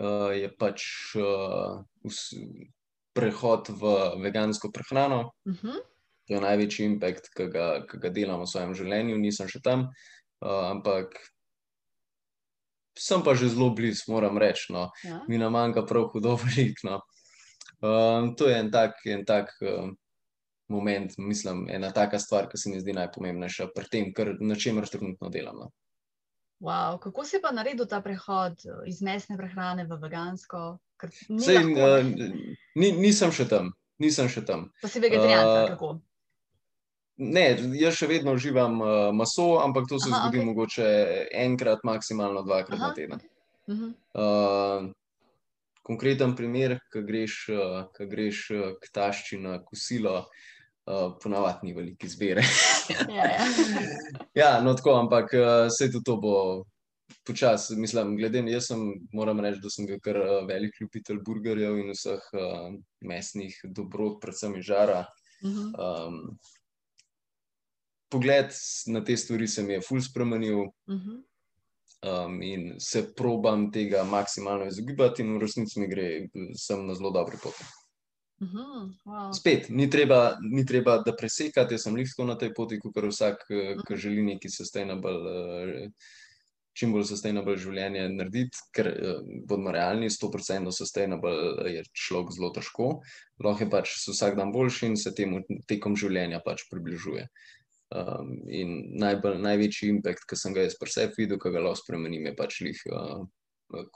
[0.00, 0.82] uh, je pač
[1.14, 1.84] uh,
[3.12, 3.82] prehod v
[4.22, 5.32] vegansko prehrano.
[5.44, 5.68] Uh mhm.
[5.68, 5.89] -huh
[6.34, 9.88] je največji impact, ki ga, ki ga delam v svojem življenju, nisem še tam,
[10.44, 11.16] uh, ampak
[13.00, 14.72] sem pa že zelo blizu, moram reči.
[14.72, 14.90] No.
[15.04, 15.22] Ja.
[15.28, 16.84] Mi nam manjka prav hudo veliko.
[16.84, 16.96] No.
[17.80, 19.96] Um, to je en tak, en tak um,
[20.68, 24.88] moment, mislim, ena taka stvar, ki se mi zdi najpomembnejša pri tem, kar, na čemer
[24.88, 25.64] trenutno delam.
[25.64, 25.70] No.
[26.60, 30.76] Wow, kako si pa naredil ta prehod iz mesne prehrane v vegansko?
[31.00, 32.04] Sej, lahko, uh,
[32.76, 33.72] ni, nisem še tam.
[34.00, 34.68] Nisem še tam.
[34.82, 35.88] Pa si vegetarijan, uh, kako?
[37.20, 37.44] Ne,
[37.76, 40.46] jaz še vedno uživam uh, maso, ampak to se Aha, zgodi okay.
[40.48, 40.86] mogoče
[41.36, 42.88] enkrat, maksimalno dvakrat Aha.
[42.88, 43.20] na teden.
[43.68, 43.90] Uh -huh.
[44.16, 44.90] uh,
[45.82, 50.24] konkreten primer, ki greš, uh, greš uh, k tašči na kosilo,
[50.86, 52.42] uh, ponavadi ni veliko izbire.
[53.16, 53.44] ja, ja.
[54.42, 56.64] ja, no tako, ampak uh, vse to bo
[57.26, 58.80] počasi, mislim, glede na jaz, sem,
[59.12, 60.16] moram reči, da sem bil kar
[60.48, 65.04] velik ljubitelj burgerjev in vseh uh, mesnih dobrot, predvsem žara.
[65.42, 66.08] Uh -huh.
[66.08, 66.38] Um,
[68.10, 68.54] pogled
[68.86, 70.60] na te stvari se mi je ful spremenil.
[70.60, 71.18] Uh -huh.
[72.00, 77.10] Um, in se probam tega maksimalno izogibati, in v resnici mi gre, sem na zelo
[77.10, 77.64] dobri poti.
[78.40, 78.88] Uh -huh.
[79.04, 79.32] wow.
[79.32, 83.44] Spet, ni treba, ni treba da presekati, jaz sem lahko na tej poti, kot vsak,
[83.86, 85.92] ki želi neki sustainable, uh,
[86.72, 91.36] čim bolj sustainable življenje narediti, ker uh, bodimo realni, 100% sustainable
[91.68, 93.02] je človek zelo težko,
[93.44, 97.28] lahko je pač vsak dan boljši in se temu tekom življenja pač približuje.
[97.90, 101.80] Um, in najbolj, največji impact, ki sem ga jaz pri sebi videl, ki ga lahko
[101.80, 103.24] spremenim, je pač lih uh,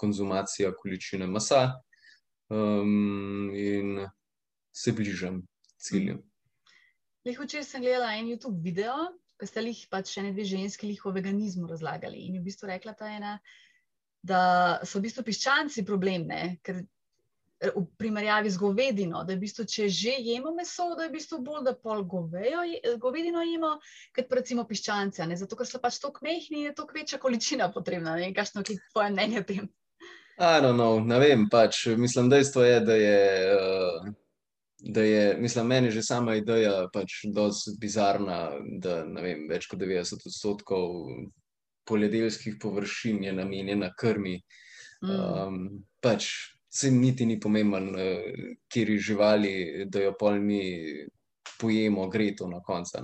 [0.00, 1.76] konzumacija količine masa
[2.50, 4.00] um, in
[4.74, 5.44] se bližam
[5.78, 6.18] cilju.
[7.24, 8.96] Lih včeraj sem gledala en YouTube video,
[9.38, 12.26] ki ste jih pač še ne dve ženski jih o veganizmu razlagali.
[12.26, 13.38] In je v bistvu rekla ta ena,
[14.26, 14.42] da
[14.82, 16.58] so v bistvu piščanci problem, ne?
[16.66, 16.82] ker
[17.62, 21.16] v primerjavi z govedino, da je v bistvu, če že jemo meso, da je v
[21.16, 22.64] bistvu bolj, da pol govejo,
[23.00, 23.76] govedino jemo,
[24.16, 25.38] kot recimo piščance, ne?
[25.38, 28.16] zato ker so pač tako mehni in je tako večja količina potrebna.
[28.18, 28.32] Ne?
[28.34, 29.70] Kakšno je tvoje mnenje o tem?
[30.34, 33.24] I don't know, ne vem, pač mislim, dejstvo je, da je.
[33.54, 34.12] Uh...
[34.84, 38.50] Da je, mislim, meni že sama ideja pač dosti bizarna,
[38.84, 40.90] da vem, več kot 90 odstotkov
[41.88, 44.34] poljedelskih površin je namenjena krmi.
[45.00, 45.14] Mm.
[45.14, 45.56] Um,
[46.04, 50.60] pač se niti ni pomemben, uh, kjer živali, da jo pol mi
[51.60, 53.02] pojemo, gre to na koncu.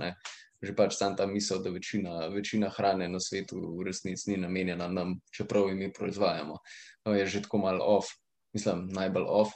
[0.61, 4.87] Že pač sam ta misel, da večina, večina hrane na svetu v resnici ni namenjena
[4.87, 6.57] nam, čeprav jo mi proizvajamo,
[7.05, 8.11] uh, je že tako malo off,
[8.53, 9.55] mislim, najbolj off.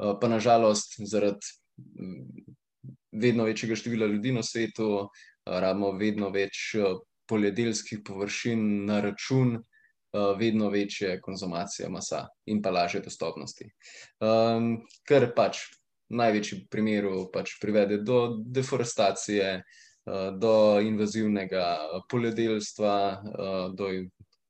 [0.00, 1.46] Uh, pa nažalost, zaradi
[3.12, 5.08] vedno večjega števila ljudi na svetu,
[5.46, 6.74] rabimo vedno več
[7.28, 9.58] poljedelskih površin na račun
[10.12, 13.68] vedno večje konzumacije masa in pa lažje dostopnosti.
[14.20, 15.62] Um, kar pač
[16.10, 19.62] v največjem primeru pač privede do deforestacije,
[20.40, 21.78] do invazivnega
[22.10, 23.22] poljedelstva,
[23.76, 23.88] do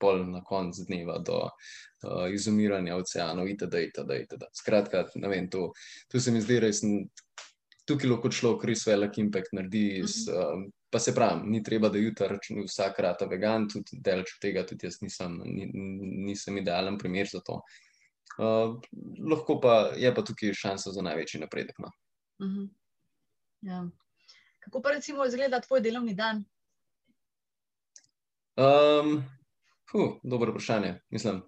[0.00, 3.82] pol na koncu dneva, do uh, izumiranja oceanov, itd.
[3.90, 4.48] itd., itd.
[4.56, 5.72] Skratka, ne vem, to,
[6.08, 6.80] to se mi zdi res.
[7.84, 11.98] Tukaj lahko človek res velik impact naredi, s, uh, pa se pravi, ni treba, da
[11.98, 15.70] jutra vsak rata vegan, tudi delč tega, tudi jaz nisem, ni,
[16.26, 17.60] nisem idealen primer za to.
[18.40, 18.78] Uh,
[19.30, 21.78] lahko pa je pa tukaj šansa za največji napredek.
[21.78, 21.92] No.
[22.38, 22.68] Uh -huh.
[23.62, 23.88] ja.
[24.60, 26.44] Kako pa recimo izgleda tvoj delovni dan?
[28.56, 29.24] Um,
[29.92, 31.00] huh, dobro vprašanje.
[31.10, 31.42] Mislim,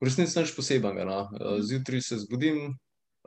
[0.00, 1.04] v resnici nič posebenega.
[1.04, 1.28] No.
[1.62, 2.78] Zjutraj se zbudim,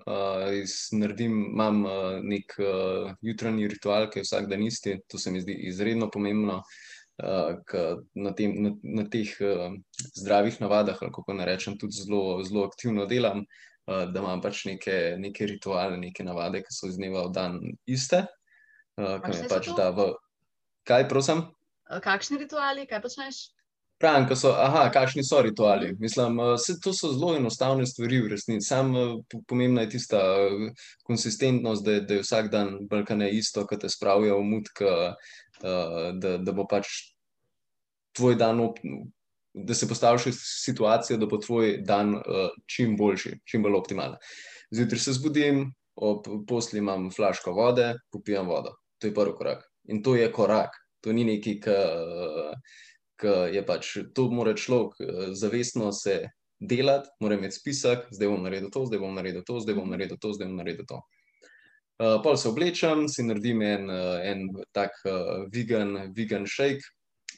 [0.05, 0.51] uh,
[0.97, 4.97] naredim, imam uh, nek uh, jutranji ritual, ki je vsak dan isti.
[5.11, 6.61] To se mi zdi izredno pomembno.
[7.21, 7.53] Uh,
[8.15, 9.75] na, tem, na, na teh uh,
[10.17, 15.17] zdravih navadah, kako ne rečem, tudi zelo, zelo aktivno delam, uh, da imam pač neke,
[15.21, 18.25] neke rituale, neke navade, ki so iz dneva v dan iste.
[18.97, 20.11] Uh, pač, v...
[20.87, 21.45] Kaj, prosim?
[22.01, 23.51] Kakšni rituali, kaj počneš?
[24.01, 25.91] Pravim, so, aha, kakšni so rituali.
[25.99, 28.65] Mislim, vse to so zelo enostavne stvari v resnici.
[28.65, 28.95] Sam
[29.47, 30.21] pomembna je tista
[31.05, 34.71] konsistentnost, da, da je vsak dan brkane isto, ki te spravijo v mut,
[35.61, 36.89] da, da bo pač
[38.17, 38.63] tvoj dan,
[39.53, 42.17] da se postaviš v situacijo, da bo tvoj dan
[42.65, 44.17] čim boljši, čim bolj optimalen.
[44.73, 48.73] Zjutraj se zbudim, ob posli imam flaško vode, popijam vodo.
[48.97, 49.67] To je prvi korak.
[49.93, 50.73] In to je korak.
[51.01, 51.59] To ni neki,
[53.21, 56.23] ki je pač to, mora človek eh, zavestno se
[56.61, 60.17] delati, mora imeti spisek, zdaj bom naredil to, zdaj bom naredil to, zdaj bom naredil
[60.21, 61.01] to, zdaj bom naredil to.
[62.01, 66.81] Uh, pol se oblečem, si naredim en, eh, en tak uh, vegan, vegan shake,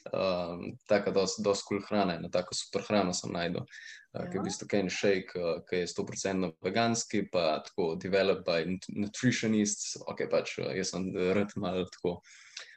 [0.08, 0.56] uh,
[0.88, 3.66] tako da dosti kul cool hrana, ena tako super hrana sem najdel.
[4.14, 8.46] Uh, ki je v bistvu en shake, uh, ki je 100% veganski, pa tako developed
[8.48, 12.22] by nutritionists, ok, pač uh, jaz sem rad malo tako.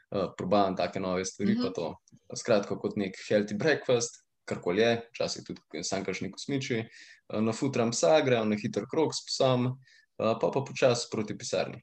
[0.07, 1.73] Uh, probavam take nove stvari, mm -hmm.
[1.75, 7.53] to skratka, kot nek healthy breakfast, kar koli je, včasih tudi sankašni kosmiči, eh, na
[7.53, 11.81] futram psa, grejo na hiter krok s psom, eh, pa pa počasi proti pisarni.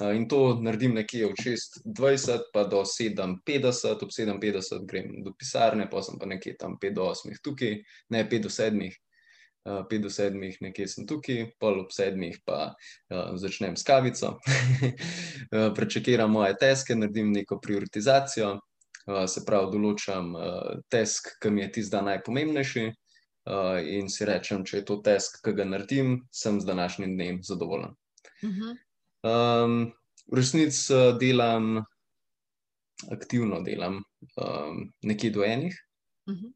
[0.00, 5.90] Eh, in to naredim nekje od 6:20 pa do 7:50, ob 7:50 grem do pisarne,
[5.90, 8.90] pa sem pa nekje tam 5 do 8 tukaj, ne 5 do 7.
[9.90, 14.36] 5 do 7, nekje sem tukaj, pol ob 7, pa uh, začnem s kavico,
[15.78, 18.56] prečekiram moje teske, naredim neko prioritizacijo,
[19.08, 24.28] Eh, se pravi, določam uh, tesk, ki mi je tisti dan najpomembnejši, uh, in si
[24.28, 27.96] rečem, če je to tesk, ki ga naredim, sem z današnjim dnem zadovoljen.
[28.44, 28.76] Uh -huh.
[29.30, 29.92] um,
[30.28, 31.82] v resnici uh, delam,
[33.10, 34.02] aktivno delam,
[34.36, 35.76] um, nekje do enih.
[36.28, 36.52] Uh -huh.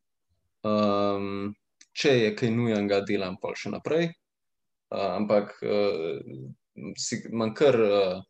[0.65, 1.55] Um,
[1.95, 4.11] če je kaj nujenega, delam pol še naprej.
[4.95, 6.21] Uh, ampak uh,
[6.99, 7.81] si, manj kar.
[7.81, 8.23] Uh,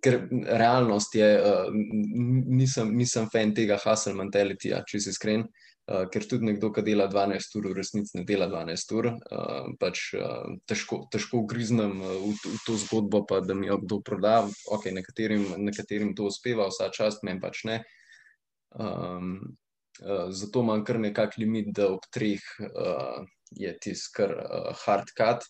[0.00, 6.24] Ker realnost je, uh, nisem, nisem fan tega hustle mentalitija, če si iskren, uh, ker
[6.24, 9.10] tudi nekdo, ki dela 12 ur, v resnici ne dela 12 ur.
[9.12, 14.00] Uh, pač, uh, težko, težko griznem v, v to zgodbo, pa da mi jo kdo
[14.08, 14.38] proda.
[14.78, 17.82] Okay, nekaterim, nekaterim to uspeva, vsa čast, meni pač ne.
[18.72, 19.67] Um, uh,
[20.30, 25.46] zato imam kar nekak limit, da ob treh uh, je tisti kar uh, hard cut,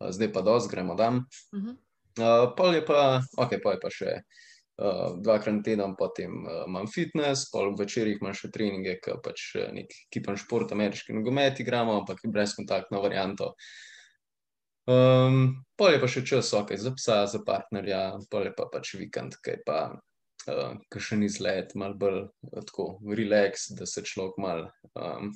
[0.00, 1.24] uh, zdaj pa dosti, gremo tam.
[1.52, 1.76] Uh -huh.
[2.20, 4.12] uh, pol je pa, ok, pa je pa še
[4.78, 9.54] uh, dvakrat na teden, potem uh, imam fitness, pol večerjih imam še treninge, ki pač
[9.72, 13.54] nek kipen šport, ameriški nogomet igramo, ampak je brezkontaktno varianto.
[14.86, 18.94] Um, pol je pa še čas, ok, za psa, za partnerja, pol je pa pač
[18.94, 19.78] vikend, kaj pa
[20.50, 24.70] uh, ki še ni zlet, malo bolj uh, tako, relax, da se človek mal.
[24.94, 25.34] Um,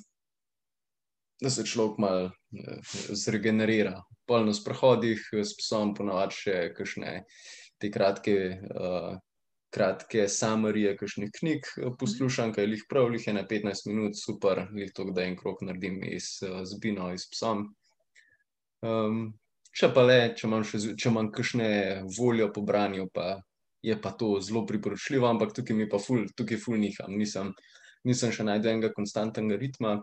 [1.41, 3.95] Da se človek malo uh, zregenerira.
[4.29, 7.13] Polno s prehodih, s psom, ponovadi še kakšne
[7.81, 8.35] te kratke,
[8.69, 9.15] uh,
[9.73, 14.93] kratke samarije, kakšnih knjig poslušam, kaj jih prav, jih je na 15 minut, super, jih
[14.93, 17.71] to, da en krok naredim iz uh, zbino, iz psom.
[18.85, 19.31] Um,
[19.77, 21.71] če pa le, če imam, še, če imam kakšne
[22.17, 23.39] voljo po branju, pa
[23.81, 27.17] je pa to zelo priporočljivo, ampak tukaj mi pa ful, tukaj ful niham.
[27.17, 27.53] Nisem,
[28.07, 29.99] nisem še najdel enega konstantnega ritma.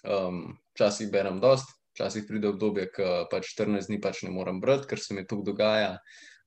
[0.00, 4.88] Um, včasih berem dost, včasih pride obdobje, ko pač 14 dni pač ne morem brati,
[4.88, 5.98] ker se mi to dogaja.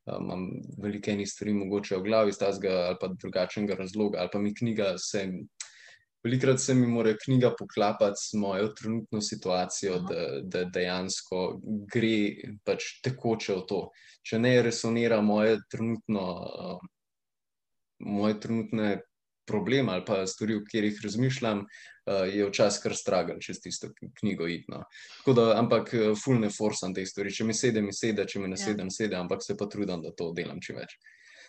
[0.10, 0.48] Um, imam
[0.84, 4.56] velike enih stvari mogoče v glavi iz tazga ali pa drugačnega razloga, ali pa mi
[4.56, 5.28] knjiga se
[6.24, 11.60] Velikrat se mi mora knjiga poklapati s mojo trenutno situacijo, da, da dejansko
[11.92, 12.18] gre
[12.64, 13.80] pač tekoče v to.
[14.24, 16.86] Če ne resonira moje trenutno, uh,
[18.00, 18.94] moje trenutne
[19.46, 24.48] probleme ali pa stvari, o katerih razmišljam, uh, je včasih kar stragal čez tisto knjigo.
[24.48, 24.86] Itno.
[25.28, 25.92] Da, ampak
[26.24, 27.36] ful ne forsam te stvari.
[27.36, 29.00] Če mi sedem, mi sedem, če mi ne sedem, ja.
[29.02, 30.96] sedem, ampak se pa trudim, da to delam čim več.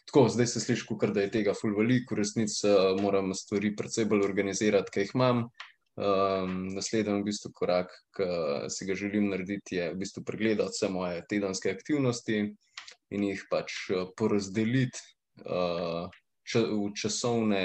[0.04, 4.04] Tako, zdaj se sliši, da je tega ful veliko, v resnici uh, moram stvari predvsej
[4.10, 5.46] bolj organizirati, kaj jih imam.
[5.94, 8.24] Um, naslednji v bistvu korak, ki
[8.74, 12.40] si ga želim narediti, je v bistvu pregledati vse moje tedenske aktivnosti
[13.14, 13.76] in jih pač
[14.18, 14.98] porazdeliti
[15.46, 16.10] uh,
[16.42, 17.62] če, v časovne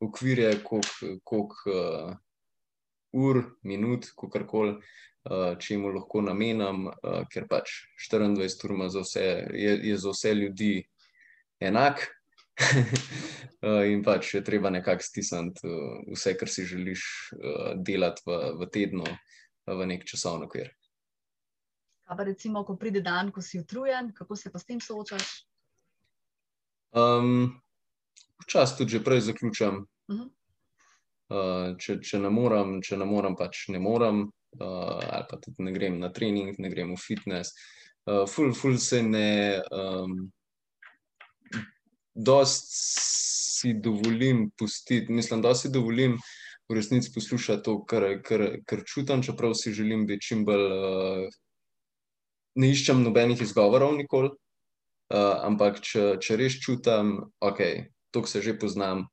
[0.00, 2.14] okvirje, koliko uh,
[3.12, 4.78] ur, minut, kako koli.
[5.26, 10.74] Uh, če jim lahko namenam, uh, ker pač 24 ur je, je za vse ljudi
[11.60, 12.06] enak.
[13.66, 18.36] Eh, in pač je treba nekako stisniti eh, vse, kar si želiš eh, delati v,
[18.60, 19.06] v tednu,
[19.66, 20.68] v nek časovni okvir.
[22.06, 25.24] Kaj pa recimo, ko pride dan, ko si utrujen, kako se pa s tem soočaš?
[26.92, 27.56] Um,
[28.44, 29.86] Včasih tudi že prej zaključam.
[30.12, 30.28] Uh -huh.
[31.32, 34.28] uh, če, če ne morem, če ne morem, pač ne morem.
[34.60, 37.56] Uh, ali pa tudi ne grem na trening, ne grem v fitness.
[38.04, 39.62] Uh, ful, ful se ne.
[39.72, 40.32] Um,
[42.16, 43.16] dosti
[43.56, 46.18] si dovolim pustiti, mislim, da si dovolim
[46.68, 50.64] v resnici poslušati to, kar, kar, kar čutim, čeprav si želim biti čim bolj.
[50.66, 51.36] Uh,
[52.56, 57.60] ne iščem nobenih izgovorov, nikoli, uh, ampak če, če res čutim, ok,
[58.10, 59.04] to se že poznam,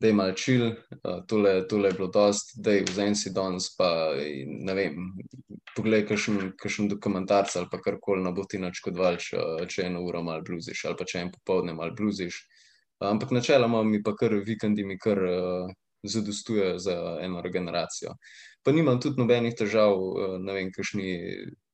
[0.00, 3.88] da je malčil, uh, tole, tole je bilo dost, da je vzem si danes, pa
[4.46, 4.98] ne vem,
[5.76, 10.84] poglej, kakšen dokumentarc ali pa karkoli na boti načkodval, če, če eno uro malo bluziš
[10.88, 12.44] ali pa če en popovdne malo bluziš.
[13.04, 18.14] Ampak načeloma mi pa kar vikendi mi kar uh, zadostujejo za eno generacijo.
[18.64, 21.10] Pa nimam tudi nobenih težav, uh, ne vem, kakšni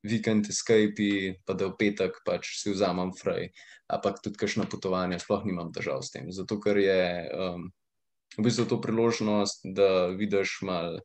[0.03, 3.51] vikend escape, pa da v petek pač si vzamem fraj,
[3.93, 6.31] ampak tudi kakšno potovanje, sploh nimam težav s tem.
[6.33, 7.03] Zato ker je
[7.37, 7.69] um,
[8.39, 11.01] v bistvu to priložnost, da vidiš malo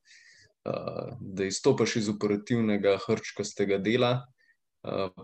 [1.20, 4.26] da izstopiš iz operativnega hrčkastega dela,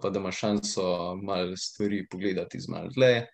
[0.01, 3.27] pa da imaš šanso malo stvari pogledati iz malo dlje.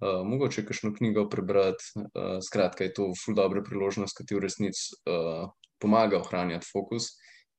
[0.00, 4.42] Uh, mogoče kakšno knjigo prebrati, uh, skratka, je to ful dobra priložnost, ki ti v
[4.44, 5.48] resnici uh,
[5.80, 7.08] pomaga ohranjati fokus,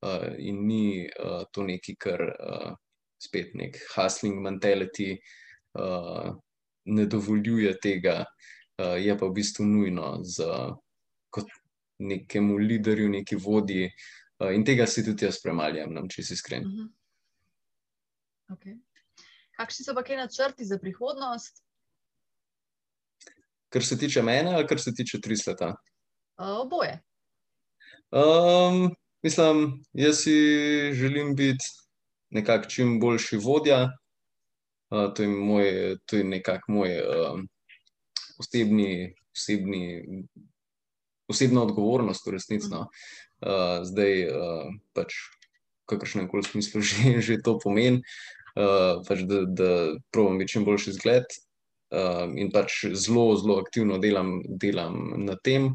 [0.05, 2.71] uh, in ni uh, to neki, kar uh,
[3.21, 6.33] spet nek hustling mentality uh,
[6.85, 10.75] ne dovoljuje tega, uh, je pa v bistvu nujno za
[11.29, 11.49] kot
[12.01, 13.91] nekemu liderju, neki vodji.
[14.39, 16.65] Uh, in tega si tudi jaz premaljam, če si iskren.
[16.65, 16.87] Uh -huh.
[18.55, 18.79] okay.
[19.57, 21.63] Kakšni so pa kaj načrti za prihodnost?
[23.69, 25.75] Kar se tiče mene, ali kar se tiče tri sveta?
[26.37, 27.01] Uh, oboje.
[28.11, 30.33] Um, mislim, jaz si
[30.93, 31.65] želim biti
[32.29, 33.89] nekako čim boljši vodja.
[34.89, 37.39] Uh, to je, moj, to je nekako moj uh,
[38.41, 39.83] osebni, osebni
[41.31, 42.69] osebna odgovornost, v resnici.
[42.71, 42.87] No.
[43.41, 45.15] Uh, zdaj, uh, pač,
[45.89, 48.03] kakršnem koli smislu že, že to pomeni,
[48.57, 49.71] uh, pač da, da
[50.13, 51.39] provodim biti čim boljši zgled.
[51.91, 55.73] Uh, in pač zelo, zelo aktivno delam, delam na tem.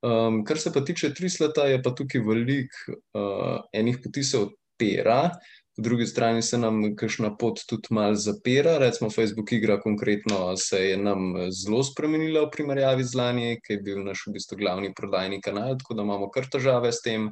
[0.00, 5.28] Um, kar se pa tiče trisleta, je pa tukaj veliko uh, enih poti se odpira,
[5.76, 8.78] po drugi strani se nam kakšna pot tudi malo zapira.
[8.78, 13.82] Recimo, Facebook igra konkretno se je nam zelo spremenila v primerjavi z lani, ki je
[13.86, 17.30] bil naš v bistvu glavni prodajni kanal, tako da imamo kar težave s tem.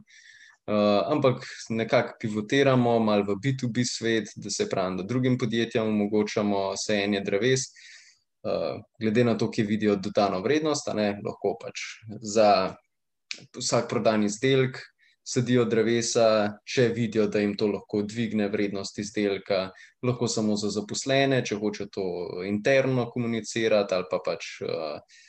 [0.69, 6.75] Uh, ampak nekako pivotiramo malo v B2B svet, da se pravi, da drugim podjetjem omogočamo
[6.77, 7.71] sajenje dreves.
[8.45, 11.81] Uh, glede na to, ki vidijo dodano vrednost, ne, lahko pač
[12.21, 12.77] za
[13.57, 14.79] vsak prodan izdelek
[15.29, 19.69] sedijo drevesa, če vidijo, da jim to lahko dvigne vrednost izdelka,
[20.03, 22.05] lahko samo za zaposlene, če hoče to
[22.49, 24.53] interno komunicirati ali pa pač.
[24.65, 25.25] Uh,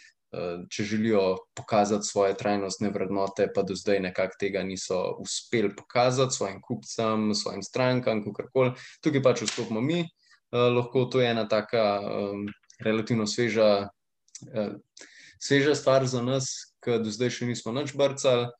[0.69, 1.21] Če želijo
[1.57, 7.63] pokazati svoje trajnostne vrednote, pa do zdaj nekako tega niso uspeli pokazati svojim kupcem, svojim
[7.65, 10.03] strankam, kako koli, tukaj pač vstopimo mi.
[10.53, 12.45] Lahko to je ena taka um,
[12.85, 13.89] relativno sveža,
[14.53, 14.69] uh,
[15.41, 16.53] sveža stvar za nas,
[16.85, 18.51] ki do zdaj še nismo nič brcali.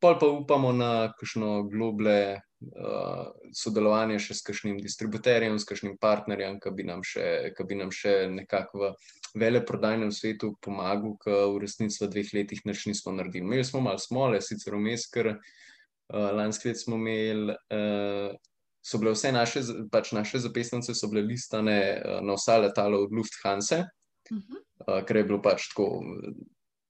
[0.00, 6.56] Pol pa upamo na kakšno globlje uh, sodelovanje še s kakšnim distributerjem, s kakšnim partnerjem,
[6.60, 7.52] ki bi nam še,
[7.92, 8.92] še nekako v
[9.40, 13.44] veleprodajnem svetu pomagal, ki v resnici v dveh letih nič nismo naredili.
[13.44, 17.58] Imeli smo malo smole, sicer vmes, ker uh, lansko let smo imeli.
[17.68, 18.32] Uh,
[18.80, 19.60] so bile vse naše,
[19.92, 24.64] pač naše zapisnice, so bile listane uh, na vsa letala od Lufthansa, uh -huh.
[24.88, 26.00] uh, ker je bilo pač tako,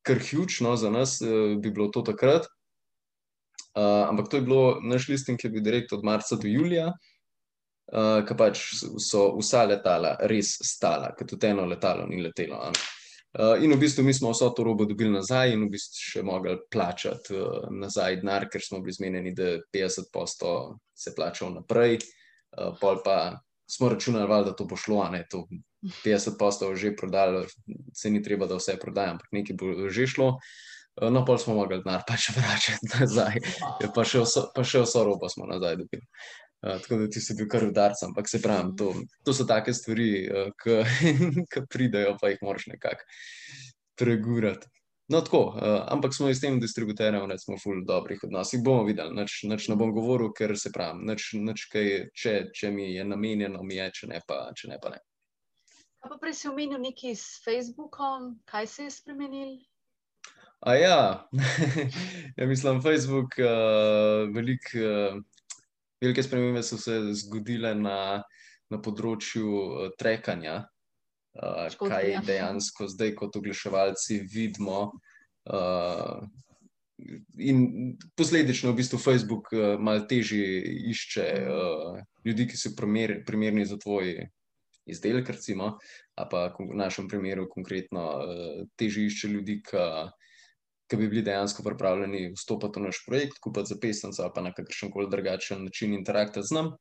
[0.07, 2.47] kar hučno za nas, uh, bi bilo to takrat.
[3.77, 6.89] Uh, ampak to je bilo naš listing, ki je bil direkt od marca do julija,
[6.91, 8.63] uh, ki pač
[8.99, 12.59] so vsa letala res stala, ker tudi eno letalo ni letelo.
[12.71, 12.89] Ampak.
[13.31, 16.23] Uh, in v bistvu mi smo vso to robo dobili nazaj, in v bistvu še
[16.27, 20.57] mogli plačati uh, nazaj denar, ker smo bili zmenjeni, da 50%
[20.99, 22.01] se plača naprej.
[22.51, 23.39] Uh, pol pa
[23.71, 25.45] smo računali, val, da to bo šlo, a ne to
[26.03, 27.47] 50% že prodali,
[27.95, 30.33] se ni treba, da vse prodajam, ampak nekaj bo že šlo.
[31.01, 33.41] No, pol smo mogli denar pač vračati nazaj,
[33.95, 36.05] pa še vso, pa še vso robo smo nazaj dobili.
[36.61, 38.91] Uh, tako da ti si bil kar udarca, ampak se pravi, to,
[39.25, 43.07] to so take stvari, uh, ki pridejo, pa jih moraš nekako
[43.97, 44.69] pregurati.
[45.11, 48.61] No, tako, uh, ampak smo s tem distributerjem, da smo v dobrih odnosih.
[48.63, 52.71] Bomo videli, nič, nič ne bom govoril, ker se pravi, nič, nič kaj, če, če
[52.71, 55.01] mi je namenjeno, mi je, če ne pa, če ne, pa ne.
[56.01, 59.57] Kaj pa prej si omenil nekaj s Facebookom, kaj se je spremenil?
[60.61, 61.29] A ja,
[62.39, 64.77] ja mislim, Facebook uh, veliko.
[64.77, 65.23] Uh,
[66.01, 68.23] velike spremembe so se zgodile na,
[68.71, 70.63] na področju uh, trekanja,
[71.37, 74.87] uh, kaj je dejansko zdaj, kot oglaševalci, vidimo.
[75.51, 76.21] Uh,
[77.41, 80.61] in posledično, v bistvu, Facebook uh, malo težje
[80.93, 84.17] išče uh, ljudi, ki so primer, primerni za tvoj
[84.91, 85.77] izdelek, recimo,
[86.17, 89.85] pa v našem primeru, konkretno, uh, težje išče ljudi, ki
[90.91, 94.53] ki bi bili dejansko pripravljeni vstopiti v naš projekt, kupiti za pesnico ali pa na
[94.55, 96.73] kakršen koli drugačen način interaktirati z nami.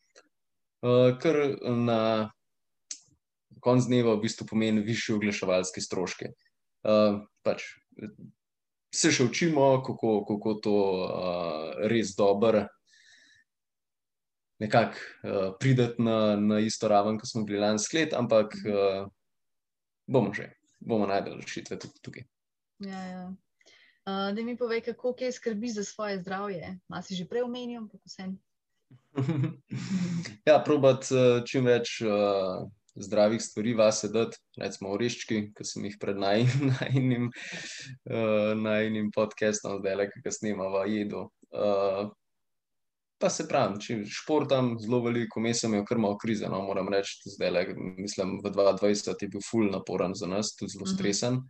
[0.81, 2.31] Uh, ker na
[3.61, 6.31] koncu dneva v bistvu pomeni višje oglaševalske stroške.
[6.87, 7.65] Uh, pač,
[8.95, 12.65] se še učimo, kako, kako to uh, res dobro.
[14.59, 19.05] Nekako uh, prideti na, na isto raven, kot smo bili lani sklet, ampak uh,
[20.07, 20.49] bomo že,
[20.79, 22.25] bomo najdel rešitve tudi tukaj.
[22.87, 23.23] Ja, ja.
[24.09, 26.79] Uh, da mi povej, kako kaj skrbiš za svoje zdravje.
[26.87, 28.23] Mas si že prej omenil, kako se.
[30.49, 35.97] ja, probat uh, čim več uh, zdravih stvari vase dati, recimo oreščki, ki sem jih
[36.01, 37.29] pred najnim
[38.15, 41.27] uh, podcastom, zdaj le, ki snimava jedo.
[41.53, 42.09] Uh,
[43.19, 47.19] pa se pravim, če športam zelo veliko, mi sem kar malo krize, no, moram reči,
[47.35, 47.63] zdaj le,
[47.99, 50.95] mislim, v 2020 je bil ful naporen za nas, tudi zelo mhm.
[50.95, 51.41] stresen.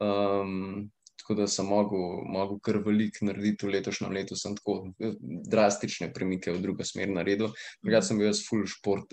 [0.00, 0.90] Um,
[1.26, 4.36] tako da sem mogel, mogel kar veliko narediti v letošnjem letu.
[4.38, 5.16] Sem tako eh,
[5.50, 7.50] drastične premike v drugo smer naredil.
[7.82, 9.10] Drugač sem bil jaz full šport,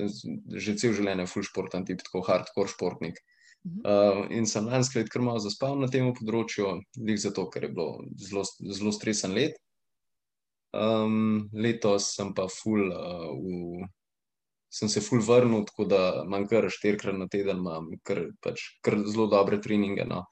[0.53, 3.17] že cel življenje full športen, tip tako hardcore športnik.
[3.63, 7.71] Uh, in sem lansko leto kar malo zaspal na tem področju, tudi zato, ker je
[7.73, 9.57] bilo zelo, zelo stresen let.
[10.75, 13.87] Um, letos sem pa full, uh, v,
[14.69, 18.99] sem se full vrnil, tako da imam kar štirikrat na teden, imam kar, pač, kar
[19.07, 20.05] zelo dobre treninge.
[20.11, 20.27] No.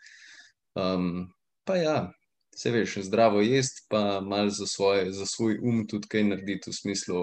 [0.75, 1.31] Um,
[1.63, 2.13] Pa ja,
[2.55, 4.65] se veš, zdravo jesti, pa malo za,
[5.09, 7.21] za svoj um tudi kaj narediti v smislu.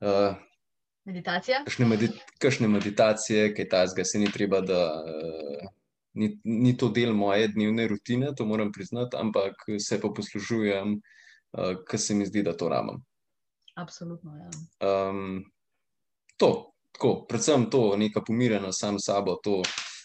[0.00, 0.36] Uh,
[1.08, 1.62] Meditacija.
[1.64, 5.68] Kakšne, medit kakšne meditacije, kaj ta zga, se ni treba, da uh,
[6.20, 11.78] ni, ni to del moje dnevne rutine, to moram priznati, ampak se pa poslužujem, uh,
[11.88, 13.00] ker se mi zdi, da to rabim.
[13.78, 14.34] Absolutno.
[14.36, 14.50] Ja.
[14.84, 15.46] Um,
[16.36, 19.62] to, tako, predvsem to, neka pomirjenost sam s sabo, to,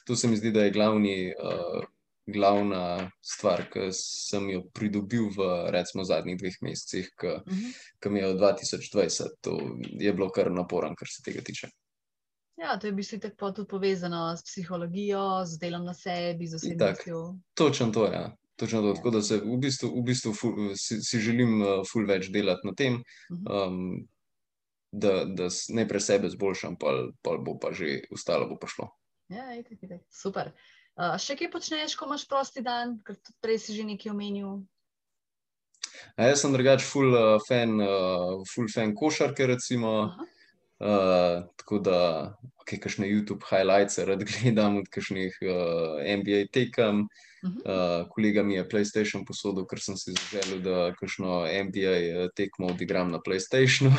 [0.07, 1.83] to se mi zdi, da je glavni, uh,
[2.25, 8.09] glavna stvar, ki sem jo pridobil v recimo, zadnjih dveh mesecih, ki uh -huh.
[8.09, 9.23] mi je od 2020.
[9.41, 9.57] To
[9.99, 11.67] je bilo kar naporno, kar se tega tiče.
[12.55, 17.35] Ja, to je bilo tako tudi povezano s psihologijo, z delom na sebi, z osebnostjo.
[17.53, 18.13] Točno to je.
[18.13, 18.35] Ja.
[18.55, 18.87] Točno to.
[18.87, 18.93] Ja.
[18.93, 22.67] Tako da se v bistvu, v bistvu ful, si, si želim uh, ful več delati
[22.67, 24.07] na tem, um,
[24.91, 28.89] da, da najprej sebe zboljšam, pa, pa bo pa že ostalo, bo pa šlo.
[29.27, 30.01] Ja, itak, itak.
[30.11, 30.47] super.
[30.47, 34.61] Uh, še kaj počneš, ko imaš prosti dan, ker tudi prej si že nekaj omenil?
[36.17, 40.13] A jaz sem drugač full, uh, fan, uh, full fan košarke, recimo.
[40.13, 40.29] Aha.
[40.83, 41.99] Uh, tako da,
[42.59, 47.07] okay, kakšne YouTube highlights rad gledam od kakšnih uh, NBA tekem.
[47.43, 53.11] Uh, kolega mi je PlayStation posodil, ker sem si zaželel, da kakšno NBA tekmo odigram
[53.11, 53.91] na PlayStationu.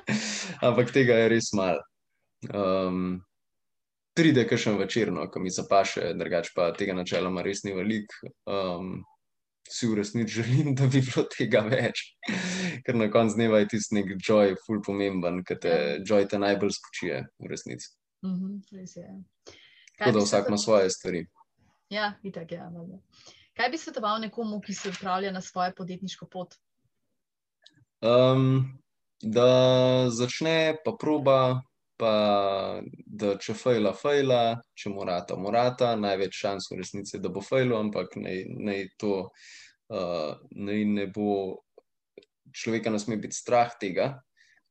[0.66, 1.82] Ampak tega je res malo.
[2.50, 3.22] Um,
[4.14, 8.12] pride kakšen večerno, ko mi zapaše, drugač pa tega načeloma res ni velik.
[8.46, 9.02] Um,
[9.72, 12.02] si v resnici želim, da bi bilo tega več.
[12.84, 15.98] Ker na koncu dneva je tisti nek joy, ful pomemben, ker te ja.
[16.04, 17.88] joy te najbolj spočije v resnici.
[18.26, 19.22] Mm -hmm,
[19.98, 21.26] Tako da vsak ima svoje stvari.
[21.90, 22.70] Ja, itak, ja,
[23.56, 26.54] Kaj bi svetoval nekomu, ki se odpravlja na svojo podjetniško pot?
[28.00, 28.80] Um,
[29.22, 31.62] da začne, pa proba,
[32.02, 32.14] pa
[33.06, 34.42] da če fejla, fejla,
[34.74, 40.84] če morata, morata, največ šans v resnici, da bo fejlo, ampak naj to uh, naj
[40.96, 41.62] ne bo,
[42.50, 44.16] človeka ne sme biti strah tega.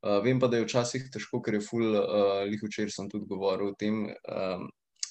[0.02, 3.30] Uh, vem pa, da je včasih težko, ker je ful, uh, lih včeraj sem tudi
[3.30, 4.08] govoril o tem.
[4.28, 4.70] Um,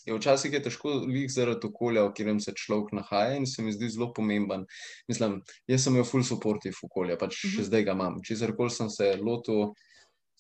[0.09, 3.73] Je včasih je težko lih zaradi okolja, v katerem se človek nahaja in se mi
[3.73, 4.64] zdi zelo pomemben.
[5.12, 5.35] Mislim,
[5.68, 7.57] jaz sem imel full supportive okolja, pač uh -huh.
[7.57, 8.16] še zdaj ga imam.
[8.25, 9.75] Če zarkoli sem se lotil,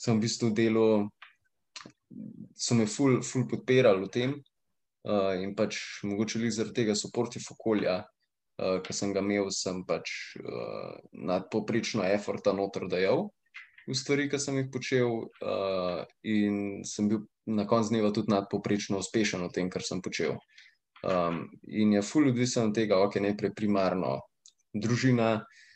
[0.00, 1.10] sem v bistvu delal
[2.54, 7.46] so me ful, ful podpirali v tem uh, in pač mogoče li zaradi tega supportive
[7.54, 13.28] okolja, uh, ki sem ga imel, sem pač uh, nadpoprečno efforta noter dajal
[13.88, 19.00] v stvari, ki sem jih počel uh, in sem bil na koncu dneva tudi nadpoprečno
[19.00, 20.36] uspešen v tem, kar sem počel.
[21.00, 24.20] Um, in je ful odvisen od tega, ok, najprej primarno
[24.76, 25.69] družina, Uh,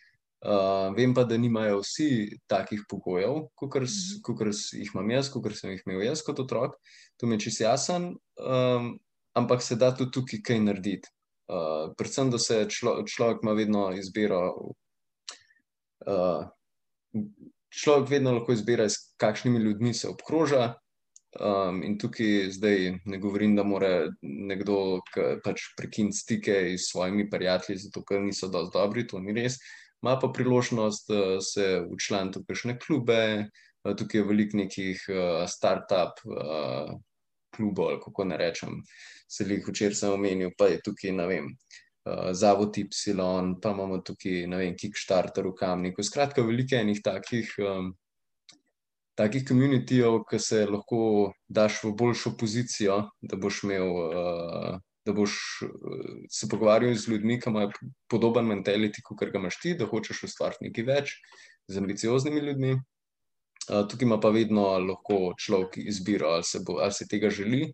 [0.97, 4.53] vem pa, da nimajo vsi takih pogojev, kot mhm.
[4.73, 6.77] jih imam jaz, kot sem jih imel jaz kot otrok.
[7.17, 8.99] To mi je čisto jasen, um,
[9.35, 11.09] ampak se da tudi tukaj kaj narediti.
[11.49, 14.41] Uh, predvsem, da se člo, človek ima vedno izbiro.
[16.05, 16.47] Uh,
[17.69, 20.75] človek vedno lahko izbira, s kakšnimi ljudmi se obkroža.
[21.35, 25.01] Um, in tukaj zdaj ne govorim, da mora nekdo
[25.45, 29.59] pač prekiniti stike s svojimi prijatelji, zato ker niso dovolj dobri, to ni res
[30.05, 33.49] ima pa priložnost, da se učlani v kakšne klube,
[33.85, 35.01] tukaj je veliko nekih
[35.49, 36.21] start-up
[37.57, 38.83] klubov, ali kako ne rečem,
[39.29, 41.51] se jih včeraj sem omenil, pa je tukaj, ne vem.
[42.37, 42.85] Zavod Y,
[43.63, 46.05] pa imamo tukaj, ne vem, Kickstarter v Kamniku.
[46.05, 47.95] Skratka, veliko enih takih, um,
[49.17, 55.63] takih komunitijev, ki se lahko daš v boljšo pozicijo, da boš imel uh, da boš
[55.63, 55.69] eh,
[56.31, 57.71] se pogovarjal z ljudmi, ki imajo
[58.11, 61.15] podoben mentality, kot ga imaš ti, da hočeš ustvariti nekaj več
[61.69, 62.75] z ambicioznimi ljudmi.
[62.75, 67.69] Eh, tukaj ima pa vedno lahko človek izbiro, ali se, bo, ali se tega želi,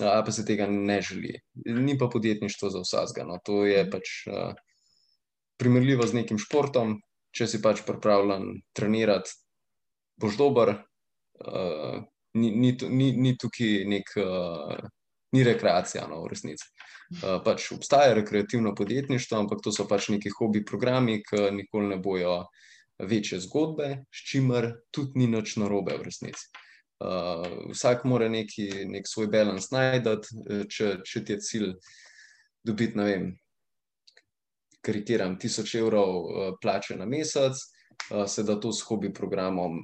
[0.00, 1.34] ali pa se tega ne želi.
[1.66, 3.26] Ni pa podjetništvo za vsega.
[3.28, 3.38] No.
[3.44, 3.90] To je mhm.
[3.90, 4.14] pač
[5.56, 7.00] primerljivo z nekim športom.
[7.36, 9.28] Če si pač pripravljen trenirati,
[10.16, 10.70] boš dober.
[12.36, 14.86] Ni, ni, ni, ni tukaj nek uh,
[15.36, 16.66] ni rekreacija, no, v resnici.
[17.20, 22.00] Uh, pač obstaja rekreativno podjetništvo, ampak to so pač neki hobi programi, ki nikoli ne
[22.02, 22.40] bojo
[22.98, 26.48] večje zgodbe, s čimer tudi ni nič narobe v resnici.
[26.96, 30.16] Uh, vsak mora neki, nek svoj balans najti,
[30.72, 31.72] če, če ti je cilj
[32.66, 33.28] dobiti, ne vem,
[34.86, 37.60] karikiram, tisoč evrov uh, plače na mesec,
[38.10, 39.78] uh, se da to s hobi programom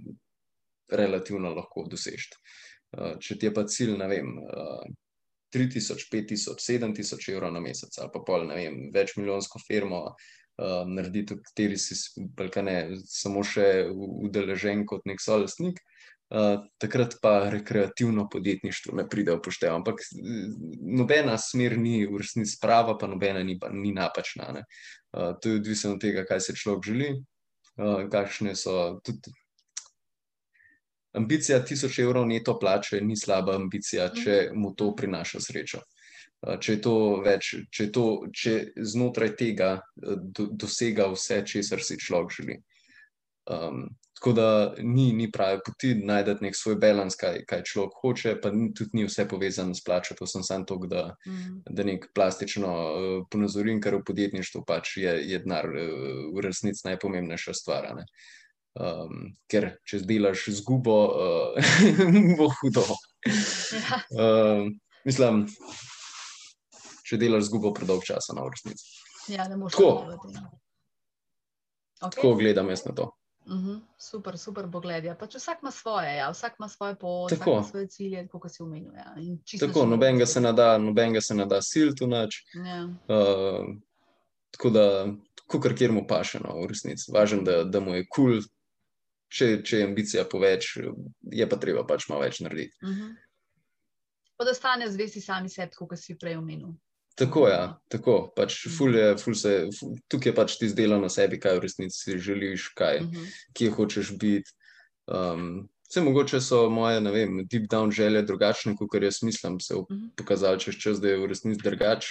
[0.92, 2.30] relativno lahko dosežeš.
[2.92, 4.82] Uh, če ti je pa cilj, ne vem, uh,
[5.55, 10.82] 3000, 5000, 7000 evrov na mesec, ali pa pol, ne vem, več milijonsko firmo uh,
[10.88, 11.96] narediti, v kateri si
[12.64, 12.76] ne,
[13.09, 15.82] samo še udeležen kot nek solastnik.
[16.32, 19.74] Uh, takrat pa rekreativno podjetništvo ne pride v poštev.
[19.76, 20.00] Ampak
[20.80, 24.48] nobena smer ni v resnici prava, pa nobena ni, ni napačna.
[24.57, 27.11] Uh, to je odvisno od tega, kaj se človek želi,
[27.76, 29.34] uh, kakšne so tudi
[31.18, 34.60] ambicija tisoč evrov neto plače ni slaba ambicija, če mhm.
[34.60, 35.82] mu to prinaša srečo.
[36.42, 36.92] Uh, če, je
[37.22, 42.56] več, če, to, če znotraj tega uh, do, dosega vse, česar si človek želi.
[43.50, 43.84] Um,
[44.22, 48.52] tako da ni, ni pravi poti najti nek svoj balans, kaj, kaj človek hoče, pa
[48.54, 50.14] ni, tudi ni vse povezano s plačo.
[50.18, 51.62] To sem samo to, da, mm.
[51.70, 56.86] da nek plastično uh, ponazorim, kar v podjetništvu pač je, je denar uh, v resnici
[56.86, 57.90] najpomembnejša stvar.
[58.73, 61.73] Um, ker če zdelaš zgubo, uh,
[62.39, 62.85] bo hudo.
[63.77, 63.99] Ja.
[64.16, 64.70] Um,
[65.05, 65.43] mislim,
[67.05, 68.87] če delaš zgubo predolg časa na resnici.
[69.29, 70.16] Ja, ne moreš tako.
[70.16, 70.41] Okay.
[72.16, 73.11] Tako gledam jaz na to.
[73.47, 73.81] Uh mhm, -huh.
[73.99, 75.05] Super, super pogled.
[75.05, 75.14] Ja.
[75.14, 76.31] Pač vsak ima svoje, ja.
[76.31, 78.93] vsak ima svoje pot, vsak ima svoje cilje, kot se umenja.
[78.93, 79.14] Ja.
[79.61, 82.45] Tako, nobenega se ne da, nobenega se ne da sil tu noč.
[82.55, 82.85] Ja.
[82.85, 83.77] Uh,
[84.51, 85.07] tako da,
[85.62, 87.12] kar kjer mu paše, no, v resnici.
[87.12, 88.43] Važen, da, da mu je kul, cool.
[89.33, 90.76] Če, če je ambicija poveč,
[91.33, 92.76] je pa treba pač malo več narediti.
[92.83, 93.03] Uh mhm.
[93.03, 93.14] -huh.
[94.37, 96.72] Pa da stane zvesti sami sebi, kot si prej omenil.
[97.14, 98.33] Tako ja, tako.
[98.37, 101.62] Pač ful je, ful se, ful, tukaj je pač ti zdelo na sebi, kaj v
[101.66, 103.20] resnici želiš, kaj, uh mhm.
[103.20, 103.53] -huh.
[103.53, 104.51] kje hočeš biti.
[105.07, 109.74] Um, vse mogoče so moje, ne vem, deep down želje drugačne, kot jaz mislim, se
[109.74, 110.01] uh mhm.
[110.01, 110.11] -huh.
[110.16, 112.07] pokazali čez čas, da je v resnici drugač,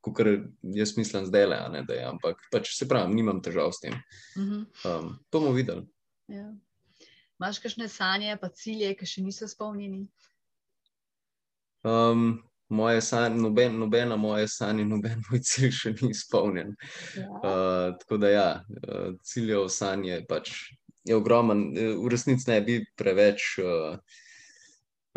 [0.00, 0.16] kot
[0.62, 2.04] jaz mislim zdaj le, da je.
[2.04, 3.94] Ampak pač se pravi, nimam težav s tem.
[4.36, 4.64] Uh -huh.
[5.00, 5.86] um, to bomo videli.
[6.28, 6.46] Ja.
[7.42, 10.04] Máš kakšne sanje, pa cilje, ki še niso izpolnjeni?
[11.82, 16.76] Um, moje sanje, noben, nobena moja sanja, noben moj cilj še ni izpolnjen.
[17.18, 17.28] Ja.
[17.40, 18.48] Uh, tako da, ja,
[18.86, 20.54] uh, ciljev sanje pač
[21.08, 21.72] je ogromen.
[21.74, 23.98] V resnici ne bi preveč uh,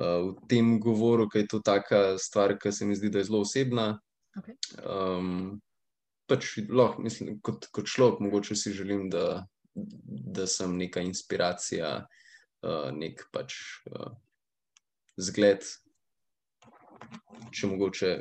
[0.01, 3.30] uh, v tem govoru, ker je to taka stvar, ki se mi zdi, da je
[3.30, 3.91] zelo osebna.
[4.36, 4.58] Okay.
[4.82, 5.62] Um,
[6.28, 9.45] pač, loh, mislim, kot, kot človek, mogoče si želim, da,
[9.76, 13.58] da sem neka inspiracija, uh, nek pač
[13.92, 14.14] uh,
[15.20, 15.66] zgled
[17.56, 18.12] če mogoče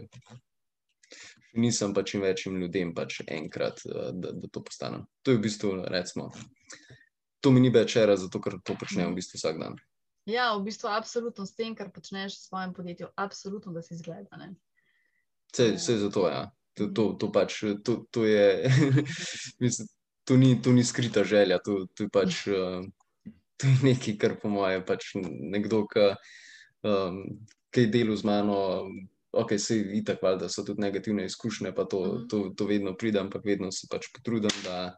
[1.55, 5.07] nisem pa čim večjim ljudem pač enkrat, eh, da, da to postanem.
[5.23, 6.31] To je v bistvu, recimo,
[7.41, 9.79] to mi ni več era, zato ker to počnem v bistvu vsak dan.
[10.27, 14.41] Ja, v bistvu absolutno s tem, kar počneš v svojem podjetju, absolutno, da si zgleda.
[15.53, 16.47] Vse je zato, ja.
[16.75, 18.67] To, to, to pač, to, to je,
[19.63, 19.91] mislim,
[20.25, 22.85] to ni, to ni skrita želja, to, to je pač, uh,
[23.57, 26.13] to je nekaj, kar po moje pač nekdo, ki
[26.85, 27.21] um,
[27.75, 28.87] kaj delu z mano,
[29.35, 32.29] ok, se je tako, da so tudi negativne izkušnje, pa to, mm.
[32.29, 34.97] to, to vedno pridem, ampak vedno se pač potrudim, da,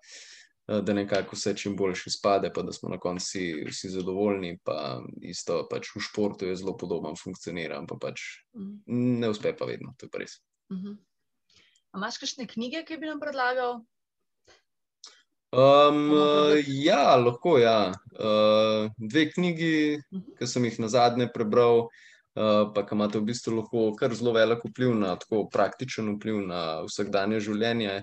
[0.83, 4.59] da nekako vse čim boljši spade, pa da smo na koncu vsi, vsi zadovoljni.
[4.64, 8.22] Pa isto pač v športu je zelo podobno funkcionira, pa pač
[8.59, 9.20] mm.
[9.22, 10.41] ne uspe pa vedno, to je pa res.
[10.72, 10.97] Mm -hmm.
[11.97, 13.81] Imáš kakšne knjige, ki bi nam predlagal?
[15.57, 16.11] Um,
[16.69, 17.57] ja, lahko.
[17.59, 17.93] Ja.
[18.13, 20.37] Uh, dve knjigi, uh -huh.
[20.39, 21.89] ki sem jih na zadnje prebral,
[22.37, 26.43] Eh, pa ki imate v bistvu lahko kar zelo velik vpliv na tako praktičen vpliv
[26.45, 27.95] na vsakdanje življenje.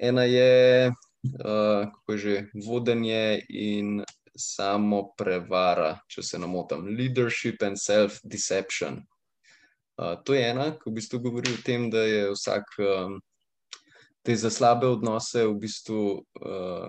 [0.00, 4.00] Ena je, uh, kako je že, vodenje in
[4.36, 9.02] samo prevara, če se ne motim, leadership and self-deception.
[10.00, 13.20] Uh, to je ena, ki v bistvu govori o tem, da je vsak, um,
[14.28, 16.02] je za slabe odnose v bistvu,
[16.42, 16.88] uh,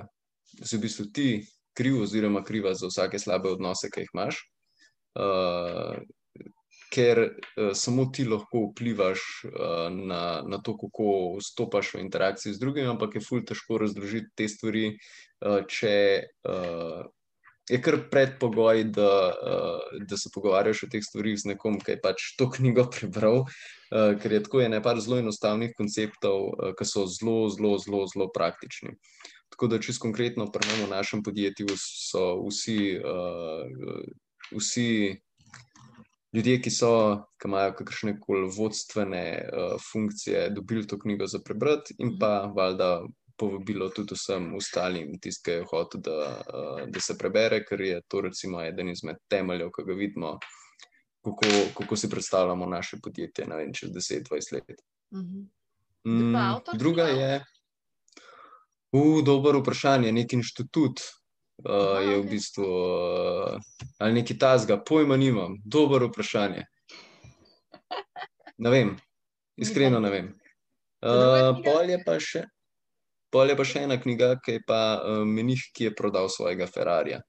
[0.63, 1.29] si v bistvu ti
[1.77, 4.39] kriv oziroma kriva za vsake slabe odnose, ki jih imaš.
[5.17, 5.97] Uh,
[6.93, 12.63] ker uh, samo ti lahko vplivaš uh, na, na to, kako stopaš v interakciji z
[12.63, 15.95] drugimi, ampak je fulj težko razložiti te stvari, uh, če
[16.47, 17.05] uh,
[17.67, 22.01] je kar predpogoj, da, uh, da se pogovarjaš o teh stvarih z nekom, ki je
[22.03, 23.43] pač to knjigo prebral.
[23.87, 28.01] Uh, ker je tako ene par zelo enostavnih konceptov, uh, ki so zelo, zelo, zelo,
[28.11, 28.97] zelo praktični.
[29.49, 34.03] Tako da, čisto konkretno, pri nas v našem podjetju so vsi, uh,
[34.51, 34.89] vsi
[36.35, 36.91] ljudje, ki, so,
[37.39, 43.05] ki imajo kakršne koli vodstvene uh, funkcije, dobili to knjigo za prebrati, in pa valjda
[43.37, 48.01] povabilo tudi vsem ostalim, tisti, ki je hotel, da, uh, da se prebere, ker je
[48.07, 50.37] to recimo eden izmed temeljev, ki ga vidimo,
[51.35, 54.81] kako, kako si predstavljamo naše podjetje več čez 10-20 let.
[55.13, 55.45] Mhm.
[56.07, 56.33] Mm,
[56.73, 57.45] druga je.
[58.91, 61.01] Uh, dobro vprašanje, nek inštitut,
[61.65, 63.57] uh, je v bistvu uh,
[63.99, 66.63] ali nekaj tasga, pojma nimam, dobro vprašanje.
[68.57, 68.95] Ne vem,
[69.59, 70.29] iskreno ne vem.
[71.03, 72.45] Uh, pol, je še,
[73.29, 76.65] pol je pa še ena knjiga, ki je pa uh, menih, ki je prodal svojega
[76.71, 77.19] Ferrarija.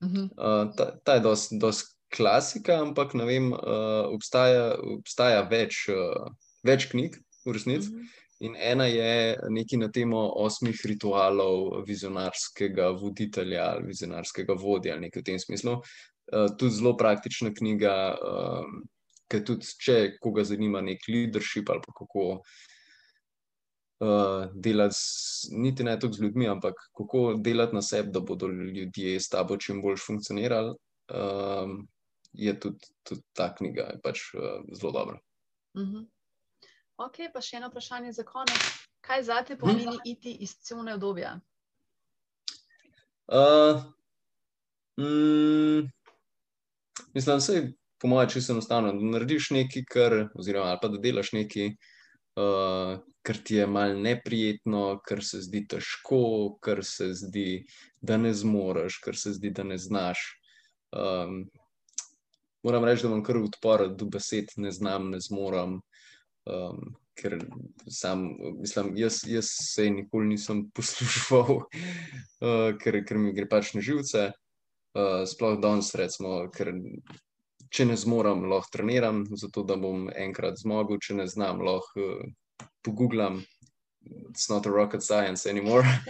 [0.00, 6.30] Uh, ta, ta je dosti klasika, ampak ne vem, uh, obstaja, obstaja več, uh,
[6.66, 7.88] več knjig v resnici.
[7.88, 8.16] Uh -huh.
[8.40, 15.20] In ena je nekaj na temo osmih ritualov vizionarskega voditelja ali vizionarskega vodja, ali nekaj
[15.20, 15.72] v tem smislu.
[16.32, 18.64] Uh, tudi zelo praktična knjiga, uh,
[19.28, 22.40] ker tudi, če koga zanima nek leadership ali kako
[24.00, 28.48] uh, delati, z, niti ne toliko z ljudmi, ampak kako delati na sebi, da bodo
[28.48, 30.74] ljudje s tabo čim bolj funkcionirali,
[31.12, 31.88] um,
[32.32, 35.18] je tudi, tudi ta knjiga pač, uh, zelo dobra.
[35.74, 36.06] Uh -huh.
[36.96, 38.60] Ok, pa še eno vprašanje za konec.
[39.00, 40.02] Kaj za te pomeni hm?
[40.04, 41.40] iti iz cone obdobja?
[43.30, 43.82] Uh,
[45.00, 45.88] mm,
[47.14, 51.32] mislim, da se po mojem čisto enostavno, da narediš nekaj, kar, oziroma pa da delaš
[51.32, 51.66] nekaj,
[52.36, 57.64] uh, kar ti je mal neprijetno, kar se zdi težko, kar se zdi,
[58.00, 60.24] da ne zmoriš, kar se zdi, da ne znaš.
[60.92, 61.44] Um,
[62.62, 65.80] moram reči, da imam kar odpor do besed, ne znam, ne zmorem.
[66.50, 67.36] Um, ker
[67.88, 68.30] sam,
[68.60, 74.30] mislim, jaz, jaz se nikoli nisem poslušal, uh, ker, ker mi gre pač na živce.
[74.96, 76.72] Uh, sploh danes, recimo, ker
[77.70, 82.66] če ne zmorem, lahko treniram, zato da bom enkrat zmogel, če ne znam, lahko uh,
[82.86, 83.44] pogooglam.
[84.30, 85.86] It's not a rocket science anymore.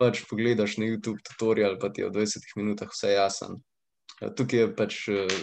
[0.00, 3.60] pač pogledaš na YouTube tutorial, pa ti je v 20 minutah vse jasen.
[4.20, 5.38] Tukaj je pač uh,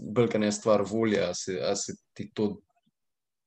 [0.00, 2.54] brka ne stvar volje, a se, a se ti to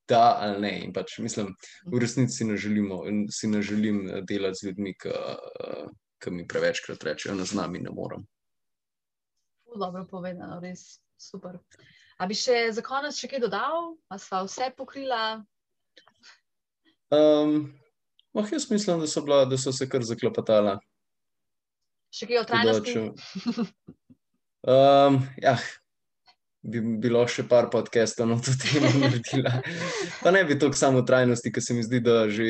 [0.09, 0.73] da ali ne.
[0.85, 1.53] In pač mislim,
[1.85, 5.13] v resnici ne, želimo, si ne želim delati z ljudmi, ki,
[6.23, 8.25] ki mi prevečkrat rečejo, da z nami ne morem.
[9.69, 11.59] Dobro povedano, res super.
[12.19, 15.21] A bi še za konec še kaj dodal, ali sva vse pokrila?
[17.13, 17.71] Um,
[18.33, 20.79] oh, jaz mislim, da so, bila, da so se kar zaklepetala.
[22.13, 23.05] Še kaj o trajnosti?
[24.69, 25.55] Um, ja,
[26.61, 29.63] bi bilo še par podcastov na to temo naredila.
[30.19, 32.49] Pa ne bi to samo trajnosti, ker se mi zdi, da, že,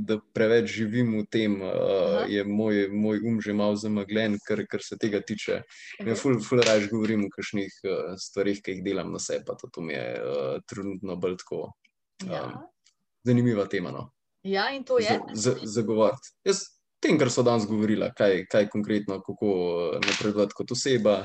[0.00, 4.80] da preveč živim v tem, uh, je moj, moj um že malo zamagljen, kar, kar
[4.86, 5.60] se tega tiče.
[6.00, 9.58] Ja, ful, ful raje govorim o kakšnih uh, stvarih, ki jih delam na sebi, pa
[9.60, 12.44] to, to mi je uh, trenutno bolj tako um, ja.
[13.28, 13.92] zanimiva tema.
[13.92, 14.08] No.
[14.48, 15.20] Ja, in to je.
[15.36, 16.32] Zagovarjati.
[16.40, 16.68] Za Jaz
[17.00, 19.52] tem, kar so danes govorila, kaj, kaj konkretno, kako
[20.04, 21.20] napredovati kot oseba.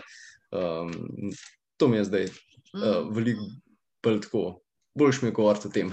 [0.56, 1.32] Um,
[1.78, 3.50] to mi je zdaj uh, veliko
[4.04, 4.46] bolj tako.
[4.96, 5.90] Boljš mi je govoriti o tem.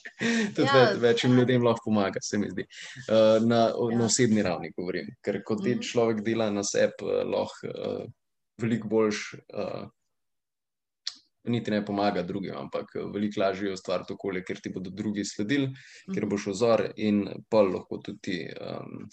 [0.56, 1.40] Tudi ja, več, večjim ja.
[1.40, 2.64] ljudem lahko pomaga, se mi zdi.
[3.04, 3.98] Uh, na, ja.
[3.98, 5.10] na osebni ravni govorim.
[5.24, 5.84] Ker ko ti mm.
[5.84, 8.06] človek dela na sebi, uh, lahko uh,
[8.62, 9.20] veliko boljš,
[9.52, 9.84] uh,
[11.48, 16.14] niti ne pomaga drugim, ampak veliko lažje ustvariti okolje, ker ti bodo drugi sledili, mm.
[16.14, 19.08] ker boš ozor in pa lahko tudi um,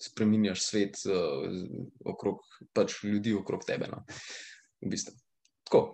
[0.00, 1.48] spremenjaš svet uh,
[2.04, 3.90] okrog pač ljudi okrog tebe.
[3.92, 4.04] No.
[4.80, 5.16] V bistvu.
[5.68, 5.84] Tako.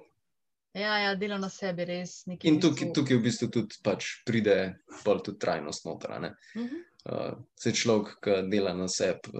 [0.76, 2.18] Ja, ja, delo na sebi res.
[2.44, 6.10] In tukaj, tukaj v bistvu tudi pač pride tudi trajnost noter.
[6.12, 6.80] Uh -huh.
[7.10, 9.32] uh, se človek, ki dela na sebi,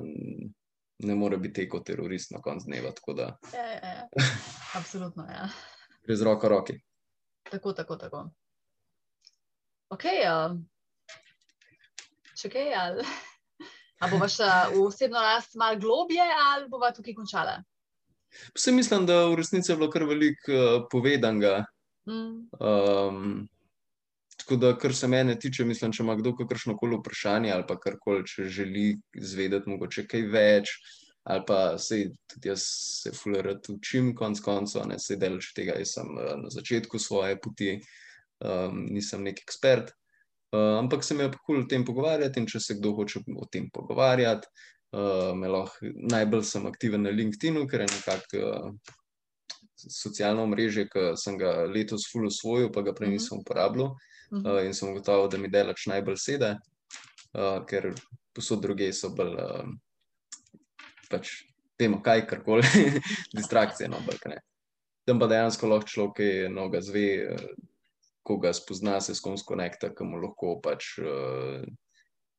[0.99, 2.93] ne more biti kot terorist na koncu dneva.
[3.17, 3.39] Da...
[3.55, 4.09] Ja, ja, ja.
[4.79, 5.27] Absolutno.
[5.29, 5.49] Ja.
[6.07, 6.77] Gre z roko roki.
[7.51, 8.25] Tako, tako, tako.
[9.91, 10.05] Ok.
[10.07, 10.59] Uh,
[12.39, 13.07] če kaj, ali,
[14.01, 14.51] ali bo vaša
[14.83, 17.59] osebna rast malo globje, ali bo tukaj končala?
[18.55, 21.65] Vse mislim, da v resnici je bilo kar veliko uh, povedanega.
[22.07, 22.47] Mm.
[22.61, 23.49] Um,
[24.37, 27.79] tako da, kar se mene tiče, mislim, če ima kdo kakršno koli vprašanje ali pa
[27.83, 30.77] karkoli, če želi izvedeti, mogoče kaj več.
[31.27, 32.63] Ali pa se tudi jaz
[33.03, 37.39] se fulerati učim, konc koncev, ne se delaš tega, jaz sem uh, na začetku svoje
[37.43, 37.73] poti,
[38.47, 39.91] um, nisem nek ekspert.
[40.55, 42.93] Uh, ampak se mi je pa kul cool o tem pogovarjati in če se kdo
[42.95, 44.47] hoče o tem pogovarjati,
[44.95, 48.95] uh, lahko, najbolj sem aktiven na LinkedIn, ker je nekako uh,
[49.77, 53.19] socialno mreže, ki sem ga letos fully usvojil, pa ga prej mhm.
[53.19, 56.55] nisem uporabljal uh, in sem gotovo, da mi delač najbolj sede,
[57.35, 57.91] uh, ker
[58.37, 59.35] posod druge so bolj.
[59.35, 59.75] Uh,
[61.11, 61.39] pač
[61.77, 62.65] Vemo, kaj kar koli,
[63.37, 64.39] distrakcije, no, brk ne.
[65.05, 67.37] Tam pa dejansko lahko človek noga zve,
[68.27, 71.67] koga spozna, se s kom skonekta, ki mu lahko pač uh,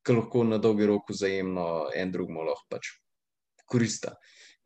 [0.08, 1.66] ki lahko na dolgi rok vzajemno
[1.96, 2.94] en drugemu lahko pač
[3.68, 4.14] korista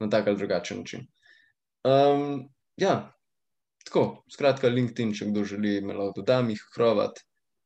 [0.00, 1.06] na tak ali drugačen način.
[1.86, 2.48] Um,
[2.78, 3.12] ja,
[3.84, 7.22] tako, skratka, LinkedIn, če kdo želi, me lahko dodam, jih hrovat.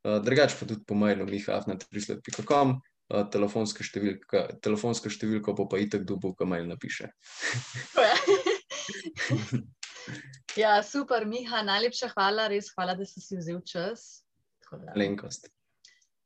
[0.06, 6.06] Uh, drugač pa tudi po mailu, mihafna300.com, uh, telefonska številka, telefonska številka pa pa itek
[6.08, 7.10] dobo, ko mail napiše.
[10.62, 14.24] ja, super, Miha, najlepša hvala, res hvala, da si si vzel čas.
[14.98, 15.48] Lenkost.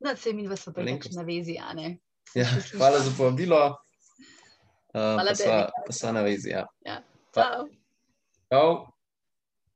[0.01, 1.99] No, se mi dva smo pa na vezi, a ne.
[2.33, 3.77] Ja, hvala za povabilo.
[4.91, 6.49] Uh, hvala, da ste na vezi.
[6.49, 6.65] Ja.
[6.87, 6.97] Ja.
[7.33, 7.67] Ciao.
[8.49, 8.90] Ciao.